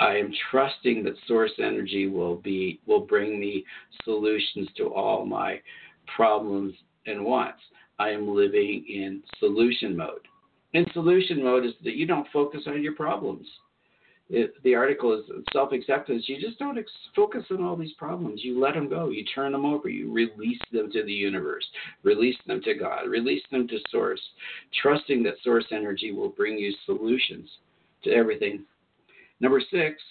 I 0.00 0.16
am 0.16 0.32
trusting 0.50 1.04
that 1.04 1.16
source 1.26 1.52
energy 1.58 2.08
will 2.08 2.36
be 2.36 2.80
will 2.86 3.00
bring 3.00 3.38
me 3.38 3.64
solutions 4.04 4.68
to 4.78 4.86
all 4.94 5.26
my 5.26 5.60
problems 6.16 6.72
and 7.06 7.22
wants. 7.22 7.60
I 7.98 8.08
am 8.08 8.34
living 8.34 8.86
in 8.88 9.22
solution 9.38 9.94
mode. 9.94 10.26
And 10.72 10.90
solution 10.94 11.44
mode 11.44 11.66
is 11.66 11.74
that 11.84 11.96
you 11.96 12.06
don't 12.06 12.26
focus 12.32 12.62
on 12.66 12.82
your 12.82 12.94
problems. 12.94 13.46
It, 14.32 14.54
the 14.62 14.76
article 14.76 15.12
is 15.18 15.24
self 15.52 15.72
acceptance. 15.72 16.28
You 16.28 16.40
just 16.40 16.58
don't 16.58 16.78
ex- 16.78 16.90
focus 17.16 17.44
on 17.50 17.64
all 17.64 17.76
these 17.76 17.92
problems. 17.94 18.42
You 18.44 18.60
let 18.60 18.74
them 18.74 18.88
go. 18.88 19.08
You 19.08 19.24
turn 19.34 19.50
them 19.50 19.64
over. 19.64 19.88
You 19.88 20.12
release 20.12 20.60
them 20.72 20.90
to 20.92 21.02
the 21.02 21.12
universe. 21.12 21.64
Release 22.04 22.36
them 22.46 22.62
to 22.62 22.74
God. 22.74 23.08
Release 23.08 23.42
them 23.50 23.66
to 23.66 23.78
Source. 23.90 24.20
Trusting 24.80 25.24
that 25.24 25.34
Source 25.42 25.66
energy 25.72 26.12
will 26.12 26.28
bring 26.28 26.56
you 26.58 26.72
solutions 26.86 27.48
to 28.04 28.10
everything 28.10 28.64
Number 29.40 29.60
six, 29.70 30.02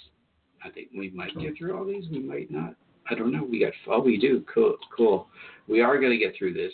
I 0.66 0.70
think 0.70 0.90
we 0.96 1.12
might 1.12 1.38
get 1.40 1.58
through 1.58 1.78
all 1.78 1.86
these. 1.86 2.06
We 2.12 2.20
might 2.20 2.52
not. 2.52 2.76
I 3.10 3.16
don't 3.16 3.32
know. 3.32 3.44
We 3.44 3.60
got 3.60 3.74
oh 3.88 4.02
we 4.02 4.18
do. 4.18 4.44
Cool 4.54 4.76
cool. 4.96 5.28
We 5.68 5.82
are 5.82 6.00
going 6.00 6.12
to 6.12 6.18
get 6.18 6.36
through 6.38 6.54
this. 6.54 6.74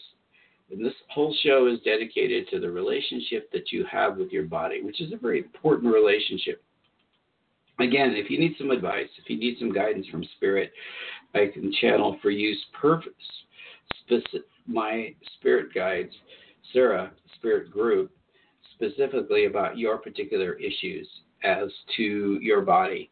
And 0.71 0.83
this 0.83 0.93
whole 1.09 1.35
show 1.43 1.67
is 1.67 1.79
dedicated 1.81 2.47
to 2.49 2.59
the 2.59 2.71
relationship 2.71 3.51
that 3.51 3.71
you 3.71 3.85
have 3.91 4.17
with 4.17 4.31
your 4.31 4.43
body, 4.43 4.81
which 4.81 4.99
is 4.99 5.13
a 5.13 5.17
very 5.17 5.39
important 5.39 5.93
relationship. 5.93 6.63
Again, 7.79 8.13
if 8.15 8.29
you 8.29 8.39
need 8.39 8.55
some 8.57 8.71
advice, 8.71 9.09
if 9.17 9.29
you 9.29 9.37
need 9.37 9.57
some 9.59 9.73
guidance 9.73 10.07
from 10.07 10.23
spirit, 10.37 10.71
I 11.33 11.47
can 11.53 11.73
channel 11.81 12.17
for 12.21 12.29
use 12.29 12.63
purpose 12.79 13.11
specific, 14.01 14.47
my 14.67 15.13
spirit 15.37 15.73
guides, 15.73 16.13
Sara 16.73 17.11
Spirit 17.35 17.71
Group, 17.71 18.11
specifically 18.73 19.45
about 19.45 19.77
your 19.77 19.97
particular 19.97 20.53
issues 20.53 21.07
as 21.43 21.69
to 21.97 22.39
your 22.41 22.61
body. 22.61 23.11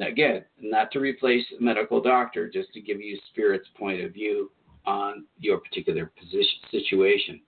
again, 0.00 0.44
not 0.60 0.90
to 0.92 1.00
replace 1.00 1.44
a 1.58 1.62
medical 1.62 2.00
doctor, 2.00 2.48
just 2.48 2.72
to 2.74 2.80
give 2.80 3.00
you 3.00 3.18
spirit's 3.30 3.68
point 3.78 4.02
of 4.02 4.12
view 4.12 4.50
on 4.86 5.24
your 5.38 5.58
particular 5.58 6.10
position 6.18 6.60
situation. 6.70 7.40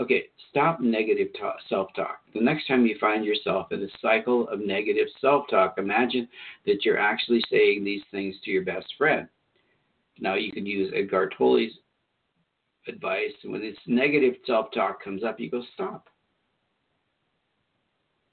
Okay, 0.00 0.24
stop 0.50 0.80
negative 0.80 1.28
self 1.68 1.88
talk. 1.94 2.20
The 2.34 2.40
next 2.40 2.66
time 2.66 2.84
you 2.84 2.96
find 3.00 3.24
yourself 3.24 3.70
in 3.70 3.82
a 3.82 3.88
cycle 4.02 4.48
of 4.48 4.58
negative 4.58 5.06
self 5.20 5.46
talk, 5.48 5.74
imagine 5.78 6.28
that 6.66 6.84
you're 6.84 6.98
actually 6.98 7.42
saying 7.50 7.84
these 7.84 8.02
things 8.10 8.34
to 8.44 8.50
your 8.50 8.64
best 8.64 8.92
friend. 8.98 9.28
Now, 10.18 10.34
you 10.34 10.50
can 10.50 10.66
use 10.66 10.92
Eckhart 10.94 11.34
Tolle's 11.38 11.70
advice. 12.88 13.32
When 13.44 13.60
this 13.60 13.76
negative 13.86 14.34
self 14.46 14.72
talk 14.72 15.02
comes 15.02 15.22
up, 15.22 15.38
you 15.38 15.50
go, 15.50 15.62
stop. 15.74 16.08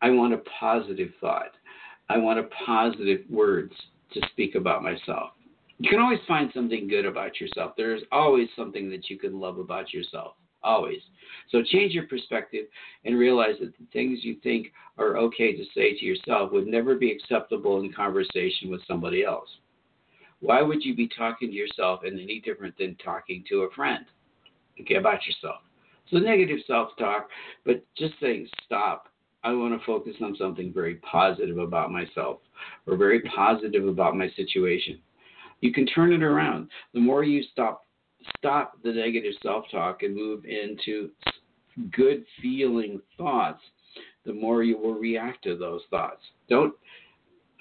I 0.02 0.10
want 0.10 0.34
a 0.34 0.41
positive 0.60 1.12
thought. 1.21 1.52
I 2.10 2.17
want 2.17 2.39
a 2.39 2.50
positive 2.65 3.21
words 3.30 3.74
to 4.13 4.21
speak 4.32 4.56
about 4.56 4.84
myself. 4.84 5.32
You 5.78 5.89
can 5.89 6.00
always 6.00 6.19
find 6.28 6.52
something 6.54 6.88
good 6.88 7.06
about 7.06 7.39
yourself. 7.39 7.74
There's 7.78 8.02
always 8.12 8.50
something 8.56 8.89
that 8.89 9.10
you 9.10 9.17
can 9.17 9.39
love 9.39 9.60
about 9.60 9.93
yourself. 9.93 10.34
Always. 10.63 11.02
So 11.50 11.63
change 11.63 11.93
your 11.93 12.08
perspective 12.08 12.65
and 13.06 13.17
realize 13.17 13.56
that 13.60 13.78
the 13.78 13.86
things 13.91 14.19
you 14.24 14.36
think 14.43 14.71
are 14.97 15.17
okay 15.17 15.56
to 15.56 15.63
say 15.76 15.97
to 15.97 16.06
yourself 16.06 16.52
would 16.52 16.67
never 16.67 16.95
be 16.95 17.12
acceptable 17.12 17.80
in 17.80 17.91
conversation 17.91 18.69
with 18.69 18.86
somebody 18.88 19.24
else. 19.24 19.50
Why 20.39 20.62
would 20.62 20.84
you 20.84 20.95
be 20.95 21.08
talking 21.08 21.50
to 21.50 21.56
yourself 21.56 22.04
in 22.04 22.19
any 22.19 22.39
different 22.39 22.78
than 22.78 22.95
talking 23.04 23.43
to 23.50 23.63
a 23.63 23.71
friend? 23.71 24.06
Okay, 24.80 24.95
about 24.95 25.26
yourself. 25.26 25.62
So 26.10 26.17
negative 26.17 26.60
self 26.67 26.89
talk, 26.97 27.30
but 27.65 27.84
just 27.95 28.13
saying 28.19 28.47
stop. 28.65 29.08
I 29.43 29.54
want 29.54 29.78
to 29.78 29.86
focus 29.86 30.15
on 30.21 30.36
something 30.38 30.71
very 30.74 30.95
positive 30.95 31.58
about 31.58 31.91
myself 31.91 32.39
or 32.86 32.95
very 32.95 33.21
positive 33.21 33.88
about 33.88 34.15
my 34.15 34.30
situation. 34.36 35.00
You 35.62 35.74
can 35.74 35.86
turn 35.88 36.13
it 36.13 36.21
around. 36.21 36.69
The 36.93 37.00
more 37.00 37.24
you 37.24 37.43
stop 37.52 37.86
stop 38.38 38.78
the 38.84 38.92
negative 38.92 39.34
self-talk 39.42 40.04
and 40.04 40.16
move 40.16 40.46
into 40.46 41.10
good 41.92 42.24
feeling 42.42 43.02
thoughts, 43.18 43.62
the 44.26 44.34
more 44.34 44.64
you 44.64 44.78
will 44.78 44.94
react 44.94 45.44
to 45.44 45.58
those 45.58 45.82
thoughts. 45.90 46.22
Don't 46.50 46.74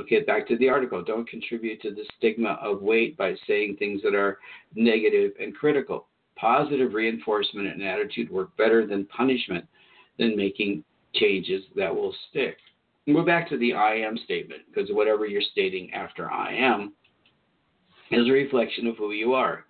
okay, 0.00 0.20
back 0.20 0.48
to 0.48 0.56
the 0.56 0.68
article. 0.68 1.02
Don't 1.02 1.28
contribute 1.28 1.80
to 1.82 1.90
the 1.90 2.04
stigma 2.16 2.58
of 2.62 2.82
weight 2.82 3.16
by 3.16 3.34
saying 3.46 3.76
things 3.76 4.00
that 4.02 4.14
are 4.14 4.38
negative 4.74 5.32
and 5.40 5.54
critical. 5.54 6.06
Positive 6.36 6.94
reinforcement 6.94 7.68
and 7.68 7.82
attitude 7.82 8.30
work 8.30 8.56
better 8.56 8.86
than 8.86 9.04
punishment 9.06 9.66
than 10.18 10.36
making 10.36 10.84
changes 11.14 11.64
that 11.76 11.94
will 11.94 12.14
stick. 12.30 12.56
And 13.06 13.16
go 13.16 13.24
back 13.24 13.48
to 13.50 13.58
the 13.58 13.74
I 13.74 13.96
am 13.96 14.16
statement 14.24 14.62
because 14.72 14.90
whatever 14.90 15.26
you're 15.26 15.42
stating 15.52 15.92
after 15.92 16.30
I 16.30 16.54
am 16.54 16.92
is 18.10 18.26
a 18.26 18.32
reflection 18.32 18.86
of 18.86 18.96
who 18.96 19.12
you 19.12 19.34
are. 19.34 19.64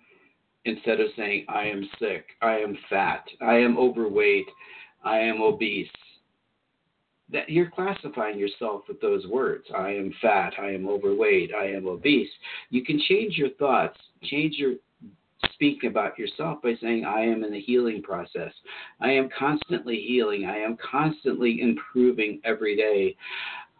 Instead 0.65 0.99
of 0.99 1.07
saying, 1.17 1.45
I 1.49 1.63
am 1.63 1.89
sick, 1.99 2.25
I 2.41 2.57
am 2.57 2.77
fat, 2.89 3.25
I 3.41 3.55
am 3.55 3.77
overweight, 3.77 4.45
I 5.03 5.17
am 5.17 5.41
obese, 5.41 5.89
that 7.31 7.49
you're 7.49 7.71
classifying 7.71 8.37
yourself 8.37 8.83
with 8.87 9.01
those 9.01 9.25
words. 9.25 9.65
I 9.75 9.89
am 9.89 10.13
fat, 10.21 10.53
I 10.59 10.71
am 10.71 10.87
overweight, 10.87 11.51
I 11.53 11.65
am 11.65 11.87
obese. 11.87 12.29
You 12.69 12.83
can 12.83 13.01
change 13.07 13.37
your 13.37 13.49
thoughts, 13.51 13.97
change 14.23 14.55
your 14.57 14.75
speak 15.53 15.83
about 15.83 16.17
yourself 16.17 16.61
by 16.61 16.73
saying, 16.81 17.05
I 17.05 17.21
am 17.21 17.43
in 17.43 17.51
the 17.51 17.59
healing 17.59 18.01
process. 18.01 18.51
I 18.99 19.11
am 19.11 19.29
constantly 19.37 20.03
healing. 20.07 20.45
I 20.45 20.57
am 20.57 20.77
constantly 20.77 21.61
improving 21.61 22.41
every 22.43 22.75
day. 22.75 23.15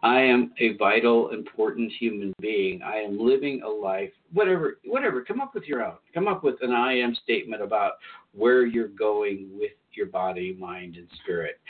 I 0.02 0.20
am 0.20 0.52
a 0.58 0.76
vital, 0.76 1.30
important 1.30 1.92
human 1.92 2.34
being. 2.40 2.82
I 2.82 2.96
am 2.96 3.18
living 3.18 3.62
a 3.62 3.68
life, 3.68 4.10
whatever, 4.32 4.78
whatever. 4.84 5.22
Come 5.22 5.40
up 5.40 5.54
with 5.54 5.64
your 5.64 5.84
own. 5.84 5.96
Come 6.12 6.26
up 6.26 6.42
with 6.42 6.56
an 6.62 6.72
I 6.72 6.94
am 6.94 7.14
statement 7.22 7.62
about 7.62 7.92
where 8.32 8.66
you're 8.66 8.88
going 8.88 9.48
with 9.56 9.72
your 9.92 10.06
body, 10.06 10.56
mind, 10.58 10.96
and 10.96 11.06
spirit. 11.22 11.60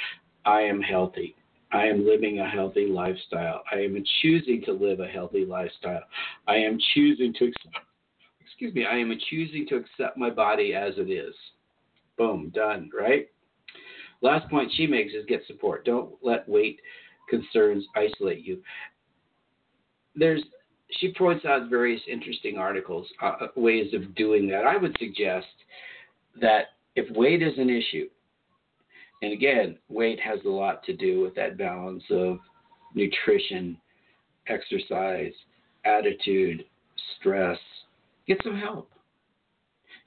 I 0.47 0.63
am 0.63 0.81
healthy. 0.81 1.37
I 1.73 1.87
am 1.87 2.07
living 2.07 2.41
a 2.41 2.49
healthy 2.49 2.87
lifestyle. 2.87 3.63
I 3.71 3.77
am 3.77 4.03
choosing 4.21 4.63
to 4.67 4.73
live 4.73 5.01
a 5.01 5.07
healthy 5.07 5.45
lifestyle. 5.45 6.03
I 6.47 6.57
am 6.57 6.79
choosing 6.95 7.35
to 7.35 7.47
accept 7.47 7.77
excuse 8.63 8.75
me, 8.75 8.85
I 8.85 8.99
am 8.99 9.13
choosing 9.31 9.67
to 9.69 9.77
accept 9.77 10.17
my 10.17 10.31
body 10.31 10.75
as 10.75 10.95
it 10.97 11.11
is. 11.11 11.35
Boom, 12.19 12.53
done, 12.55 12.91
right? 12.97 13.29
Last 14.21 14.49
point 14.51 14.71
she 14.77 14.87
makes 14.87 15.15
is 15.15 15.25
get 15.27 15.43
support. 15.47 15.85
Don't 15.85 16.15
let 16.23 16.49
weight 16.49 16.79
concerns 17.33 17.85
isolate 17.97 18.45
you. 18.45 18.63
There's 20.15 20.43
she 20.99 21.15
points 21.15 21.47
out 21.47 21.71
various 21.71 22.03
interesting 22.07 22.59
articles, 22.59 23.07
uh, 23.23 23.33
uh, 23.41 23.47
ways 23.57 23.95
of 23.95 24.15
doing 24.15 24.47
that. 24.49 24.67
I 24.67 24.77
would 24.77 24.95
suggest 24.99 25.47
that 26.39 26.67
if 26.97 27.11
weight 27.17 27.43
is 27.43 27.57
an 27.57 27.71
issue, 27.71 28.09
and 29.23 29.33
again, 29.33 29.79
weight 29.89 30.21
has 30.21 30.39
a 30.45 30.51
lot 30.51 30.85
to 30.85 30.95
do 30.95 31.23
with 31.23 31.35
that 31.37 31.57
balance 31.57 32.03
of 32.11 32.39
nutrition, 32.95 33.79
exercise, 34.49 35.33
attitude, 35.87 36.65
stress, 37.19 37.59
Get 38.27 38.41
some 38.45 38.57
help. 38.57 38.91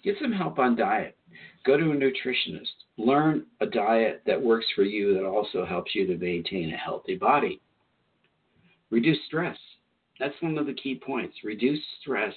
Get 0.03 0.15
some 0.21 0.31
help 0.31 0.59
on 0.59 0.75
diet. 0.75 1.17
Go 1.65 1.77
to 1.77 1.91
a 1.91 1.95
nutritionist. 1.95 2.85
Learn 2.97 3.45
a 3.60 3.65
diet 3.65 4.21
that 4.25 4.41
works 4.41 4.65
for 4.75 4.84
you 4.84 5.13
that 5.13 5.25
also 5.25 5.65
helps 5.65 5.93
you 5.93 6.08
to 6.08 6.17
maintain 6.17 6.73
a 6.73 6.77
healthy 6.77 7.15
body. 7.15 7.62
Reduce 8.89 9.17
stress. 9.27 9.58
That's 10.19 10.36
one 10.41 10.58
of 10.58 10.65
the 10.65 10.73
key 10.73 10.95
points. 10.95 11.36
Reduce 11.43 11.79
stress 12.01 12.34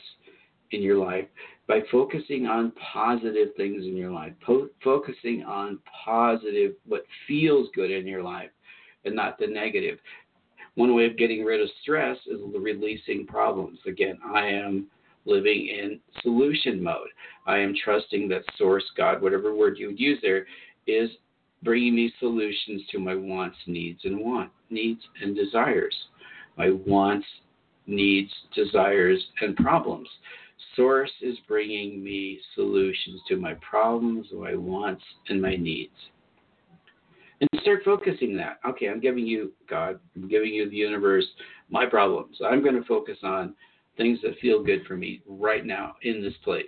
in 0.73 0.83
your 0.83 0.97
life 0.97 1.27
by 1.67 1.81
focusing 1.93 2.47
on 2.47 2.73
positive 2.93 3.49
things 3.57 3.85
in 3.85 3.97
your 3.97 4.11
life, 4.11 4.33
po- 4.45 4.69
focusing 4.83 5.45
on 5.45 5.79
positive, 6.05 6.73
what 6.87 7.05
feels 7.27 7.69
good 7.75 7.91
in 7.91 8.07
your 8.07 8.23
life, 8.23 8.51
and 9.05 9.15
not 9.15 9.39
the 9.39 9.47
negative. 9.47 9.99
One 10.75 10.95
way 10.95 11.07
of 11.07 11.17
getting 11.17 11.45
rid 11.45 11.61
of 11.61 11.69
stress 11.83 12.17
is 12.27 12.41
releasing 12.57 13.27
problems. 13.27 13.79
Again, 13.87 14.19
I 14.25 14.47
am 14.47 14.87
living 15.29 15.69
in 15.69 16.01
solution 16.23 16.83
mode. 16.83 17.09
I 17.47 17.59
am 17.59 17.75
trusting 17.85 18.29
that 18.29 18.43
source, 18.57 18.85
God, 18.97 19.23
whatever 19.23 19.55
word 19.55 19.79
you 19.79 19.89
would 19.89 20.01
use 20.01 20.19
there, 20.23 20.47
is 20.87 21.11
bringing 21.63 21.95
me 21.95 22.13
solutions 22.19 22.83
to 22.91 22.99
my 22.99 23.15
wants, 23.15 23.57
needs, 23.67 24.01
and 24.05 24.19
want 24.19 24.51
needs 24.71 25.01
and 25.23 25.35
desires. 25.37 25.95
My 26.57 26.71
wants, 26.71 27.27
needs, 27.87 28.31
desires, 28.55 29.23
and 29.41 29.57
problems. 29.57 30.09
Source 30.77 31.11
is 31.23 31.37
bringing 31.47 32.03
me 32.03 32.41
solutions 32.55 33.21
to 33.29 33.37
my 33.37 33.55
problems, 33.55 34.27
my 34.33 34.55
wants, 34.55 35.03
and 35.29 35.41
my 35.41 35.57
needs. 35.57 35.93
And 37.41 37.49
start 37.63 37.83
focusing 37.85 38.37
that. 38.37 38.59
Okay, 38.69 38.89
I'm 38.89 39.01
giving 39.01 39.27
you, 39.27 39.53
God, 39.69 39.99
I'm 40.17 40.29
giving 40.29 40.53
you 40.53 40.69
the 40.69 40.77
universe, 40.77 41.27
my 41.71 41.87
problems. 41.87 42.37
I'm 42.45 42.63
going 42.63 42.75
to 42.75 42.85
focus 42.87 43.19
on 43.23 43.55
things 43.99 44.19
that 44.23 44.39
feel 44.41 44.65
good 44.65 44.87
for 44.87 44.97
me 44.97 45.21
right 45.27 45.67
now 45.67 45.97
in 46.03 46.23
this 46.23 46.35
place. 46.43 46.65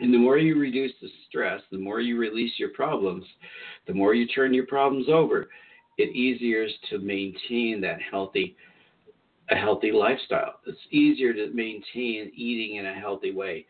And 0.00 0.14
the 0.14 0.18
more 0.18 0.38
you 0.38 0.58
reduce 0.58 0.92
the 1.02 1.08
stress, 1.28 1.60
the 1.70 1.78
more 1.78 2.00
you 2.00 2.16
release 2.16 2.52
your 2.56 2.70
problems, 2.70 3.24
the 3.86 3.92
more 3.92 4.14
you 4.14 4.26
turn 4.28 4.54
your 4.54 4.66
problems 4.66 5.08
over, 5.08 5.48
it 5.98 6.14
easier 6.14 6.62
is 6.62 6.72
to 6.88 6.98
maintain 6.98 7.80
that 7.82 7.98
healthy 8.00 8.56
a 9.50 9.56
healthy 9.56 9.92
lifestyle. 9.92 10.60
It's 10.66 10.78
easier 10.90 11.32
to 11.32 11.50
maintain 11.54 12.30
eating 12.34 12.76
in 12.76 12.86
a 12.86 12.94
healthy 12.94 13.32
way. 13.32 13.66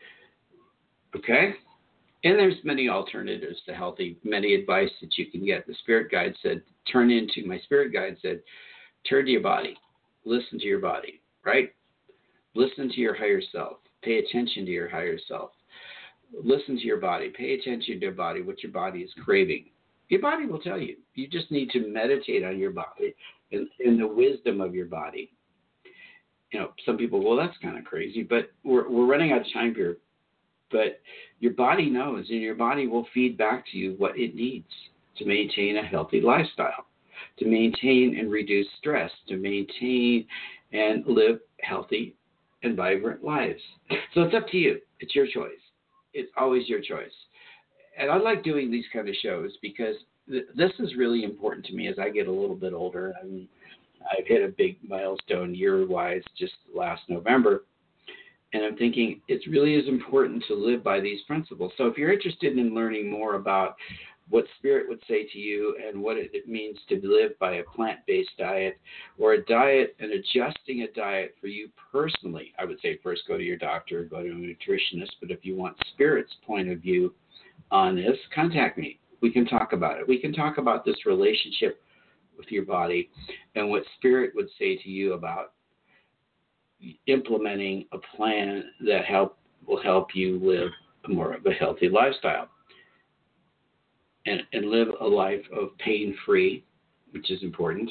Okay? 1.15 1.53
And 2.25 2.37
there's 2.37 2.55
many 2.65 2.89
alternatives 2.89 3.59
to 3.65 3.73
healthy, 3.73 4.17
many 4.23 4.53
advice 4.53 4.89
that 5.01 5.17
you 5.17 5.27
can 5.27 5.45
get. 5.45 5.65
The 5.65 5.73
spirit 5.75 6.11
guide 6.11 6.35
said, 6.43 6.61
turn 6.91 7.11
into 7.11 7.47
my 7.47 7.59
spirit 7.59 7.93
guide 7.93 8.17
said, 8.21 8.41
turn 9.09 9.25
to 9.25 9.31
your 9.31 9.41
body, 9.41 9.77
listen 10.25 10.59
to 10.59 10.65
your 10.65 10.79
body, 10.79 11.21
right? 11.45 11.73
Listen 12.55 12.89
to 12.89 12.99
your 12.99 13.15
higher 13.15 13.41
self. 13.51 13.77
Pay 14.03 14.19
attention 14.19 14.65
to 14.65 14.71
your 14.71 14.89
higher 14.89 15.17
self. 15.27 15.51
Listen 16.43 16.77
to 16.77 16.83
your 16.83 16.99
body. 16.99 17.29
Pay 17.35 17.53
attention 17.53 17.99
to 17.99 18.05
your 18.05 18.11
body, 18.11 18.41
what 18.41 18.63
your 18.63 18.71
body 18.71 18.99
is 18.99 19.11
craving. 19.23 19.65
Your 20.09 20.21
body 20.21 20.45
will 20.45 20.59
tell 20.59 20.79
you. 20.79 20.97
You 21.15 21.27
just 21.27 21.51
need 21.51 21.69
to 21.71 21.87
meditate 21.87 22.43
on 22.43 22.57
your 22.57 22.71
body 22.71 23.13
and, 23.51 23.67
and 23.79 23.99
the 23.99 24.07
wisdom 24.07 24.61
of 24.61 24.73
your 24.73 24.87
body. 24.87 25.31
You 26.51 26.59
know, 26.59 26.71
some 26.85 26.97
people, 26.97 27.23
well, 27.23 27.37
that's 27.37 27.57
kind 27.61 27.77
of 27.77 27.85
crazy, 27.85 28.23
but 28.23 28.51
we're, 28.63 28.89
we're 28.89 29.05
running 29.05 29.31
out 29.31 29.41
of 29.41 29.53
time 29.53 29.75
here. 29.75 29.97
But 30.71 31.01
your 31.39 31.53
body 31.53 31.89
knows, 31.89 32.25
and 32.29 32.41
your 32.41 32.55
body 32.55 32.87
will 32.87 33.07
feed 33.13 33.37
back 33.37 33.65
to 33.71 33.77
you 33.77 33.95
what 33.97 34.17
it 34.17 34.35
needs 34.35 34.69
to 35.17 35.25
maintain 35.25 35.77
a 35.77 35.85
healthy 35.85 36.21
lifestyle, 36.21 36.85
to 37.37 37.45
maintain 37.45 38.17
and 38.19 38.31
reduce 38.31 38.67
stress, 38.79 39.11
to 39.27 39.37
maintain 39.37 40.25
and 40.71 41.05
live 41.05 41.39
healthy 41.61 42.15
and 42.63 42.75
vibrant 42.75 43.23
lives. 43.23 43.61
So 44.13 44.21
it's 44.21 44.35
up 44.35 44.47
to 44.49 44.57
you. 44.57 44.79
It's 44.99 45.15
your 45.15 45.27
choice. 45.27 45.59
It's 46.13 46.31
always 46.37 46.67
your 46.67 46.81
choice. 46.81 47.11
And 47.97 48.09
I 48.09 48.17
like 48.17 48.43
doing 48.43 48.71
these 48.71 48.85
kind 48.91 49.07
of 49.07 49.15
shows 49.21 49.51
because 49.61 49.95
th- 50.29 50.45
this 50.55 50.71
is 50.79 50.95
really 50.95 51.23
important 51.23 51.65
to 51.67 51.73
me 51.73 51.87
as 51.87 51.99
I 51.99 52.09
get 52.09 52.27
a 52.27 52.31
little 52.31 52.55
bit 52.55 52.73
older. 52.73 53.13
I'm, 53.21 53.47
I've 54.11 54.25
hit 54.25 54.43
a 54.43 54.53
big 54.53 54.77
milestone 54.87 55.53
year 55.53 55.85
wise 55.85 56.23
just 56.37 56.53
last 56.73 57.01
November. 57.09 57.65
And 58.53 58.63
I'm 58.63 58.77
thinking 58.77 59.21
it 59.27 59.41
really 59.49 59.75
is 59.75 59.87
important 59.87 60.43
to 60.47 60.55
live 60.55 60.83
by 60.83 60.99
these 60.99 61.21
principles. 61.27 61.71
So 61.77 61.85
if 61.85 61.97
you're 61.97 62.11
interested 62.11 62.57
in 62.57 62.73
learning 62.73 63.09
more 63.09 63.35
about 63.35 63.75
what 64.29 64.45
spirit 64.57 64.87
would 64.87 65.01
say 65.07 65.25
to 65.25 65.39
you 65.39 65.75
and 65.85 66.01
what 66.01 66.17
it 66.17 66.47
means 66.47 66.77
to 66.87 66.99
live 67.03 67.37
by 67.39 67.55
a 67.55 67.63
plant 67.63 67.99
based 68.05 68.29
diet 68.37 68.79
or 69.17 69.33
a 69.33 69.45
diet 69.45 69.95
and 69.99 70.11
adjusting 70.11 70.81
a 70.81 70.91
diet 70.93 71.35
for 71.41 71.47
you 71.47 71.69
personally. 71.91 72.53
I 72.59 72.65
would 72.65 72.79
say 72.81 72.99
first 73.01 73.23
go 73.27 73.37
to 73.37 73.43
your 73.43 73.57
doctor, 73.57 74.03
go 74.05 74.21
to 74.21 74.29
a 74.29 74.33
nutritionist, 74.33 75.11
but 75.19 75.31
if 75.31 75.43
you 75.43 75.55
want 75.55 75.77
spirit's 75.93 76.33
point 76.45 76.69
of 76.69 76.79
view 76.79 77.13
on 77.71 77.95
this, 77.95 78.17
contact 78.33 78.77
me. 78.77 78.99
We 79.21 79.31
can 79.31 79.45
talk 79.45 79.73
about 79.73 79.99
it. 79.99 80.07
We 80.07 80.19
can 80.19 80.31
talk 80.31 80.57
about 80.59 80.85
this 80.85 81.05
relationship 81.05 81.81
with 82.37 82.47
your 82.49 82.65
body 82.65 83.09
and 83.55 83.69
what 83.69 83.83
spirit 83.97 84.31
would 84.35 84.47
say 84.57 84.77
to 84.77 84.89
you 84.89 85.13
about 85.13 85.53
implementing 87.07 87.85
a 87.91 87.97
plan 88.15 88.63
that 88.85 89.05
help 89.05 89.37
will 89.65 89.81
help 89.81 90.15
you 90.15 90.39
live 90.41 90.71
more 91.07 91.33
of 91.33 91.45
a 91.45 91.51
healthy 91.51 91.89
lifestyle 91.89 92.47
and, 94.25 94.41
and 94.53 94.69
live 94.69 94.89
a 95.01 95.07
life 95.07 95.43
of 95.55 95.77
pain 95.77 96.15
free, 96.25 96.63
which 97.11 97.31
is 97.31 97.41
important, 97.43 97.89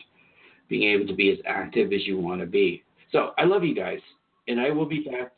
being 0.69 0.95
able 0.95 1.07
to 1.07 1.15
be 1.15 1.31
as 1.31 1.39
active 1.47 1.93
as 1.93 2.07
you 2.07 2.19
want 2.19 2.41
to 2.41 2.47
be. 2.47 2.83
So 3.13 3.31
I 3.39 3.45
love 3.45 3.65
you 3.65 3.75
guys, 3.75 4.01
and 4.47 4.61
I 4.61 4.71
will 4.71 4.87
be 4.87 5.01
back. 5.01 5.33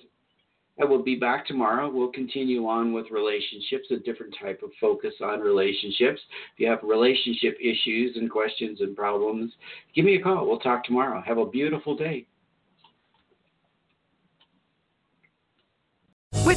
I 0.81 0.85
will 0.85 1.03
be 1.03 1.17
back 1.17 1.47
tomorrow. 1.47 1.91
We'll 1.91 2.11
continue 2.11 2.67
on 2.67 2.95
with 2.95 3.11
relationships, 3.11 3.89
a 3.91 3.97
different 3.97 4.35
type 4.41 4.63
of 4.63 4.71
focus 4.81 5.13
on 5.23 5.41
relationships. 5.41 6.21
If 6.55 6.61
you 6.61 6.69
have 6.69 6.79
relationship 6.83 7.59
issues 7.61 8.17
and 8.17 8.31
questions 8.31 8.81
and 8.81 8.97
problems, 8.97 9.53
give 9.95 10.07
me 10.07 10.17
a 10.17 10.23
call. 10.23 10.47
We'll 10.47 10.59
talk 10.59 10.85
tomorrow. 10.85 11.23
Have 11.27 11.37
a 11.37 11.45
beautiful 11.45 11.97
day. 11.97 12.27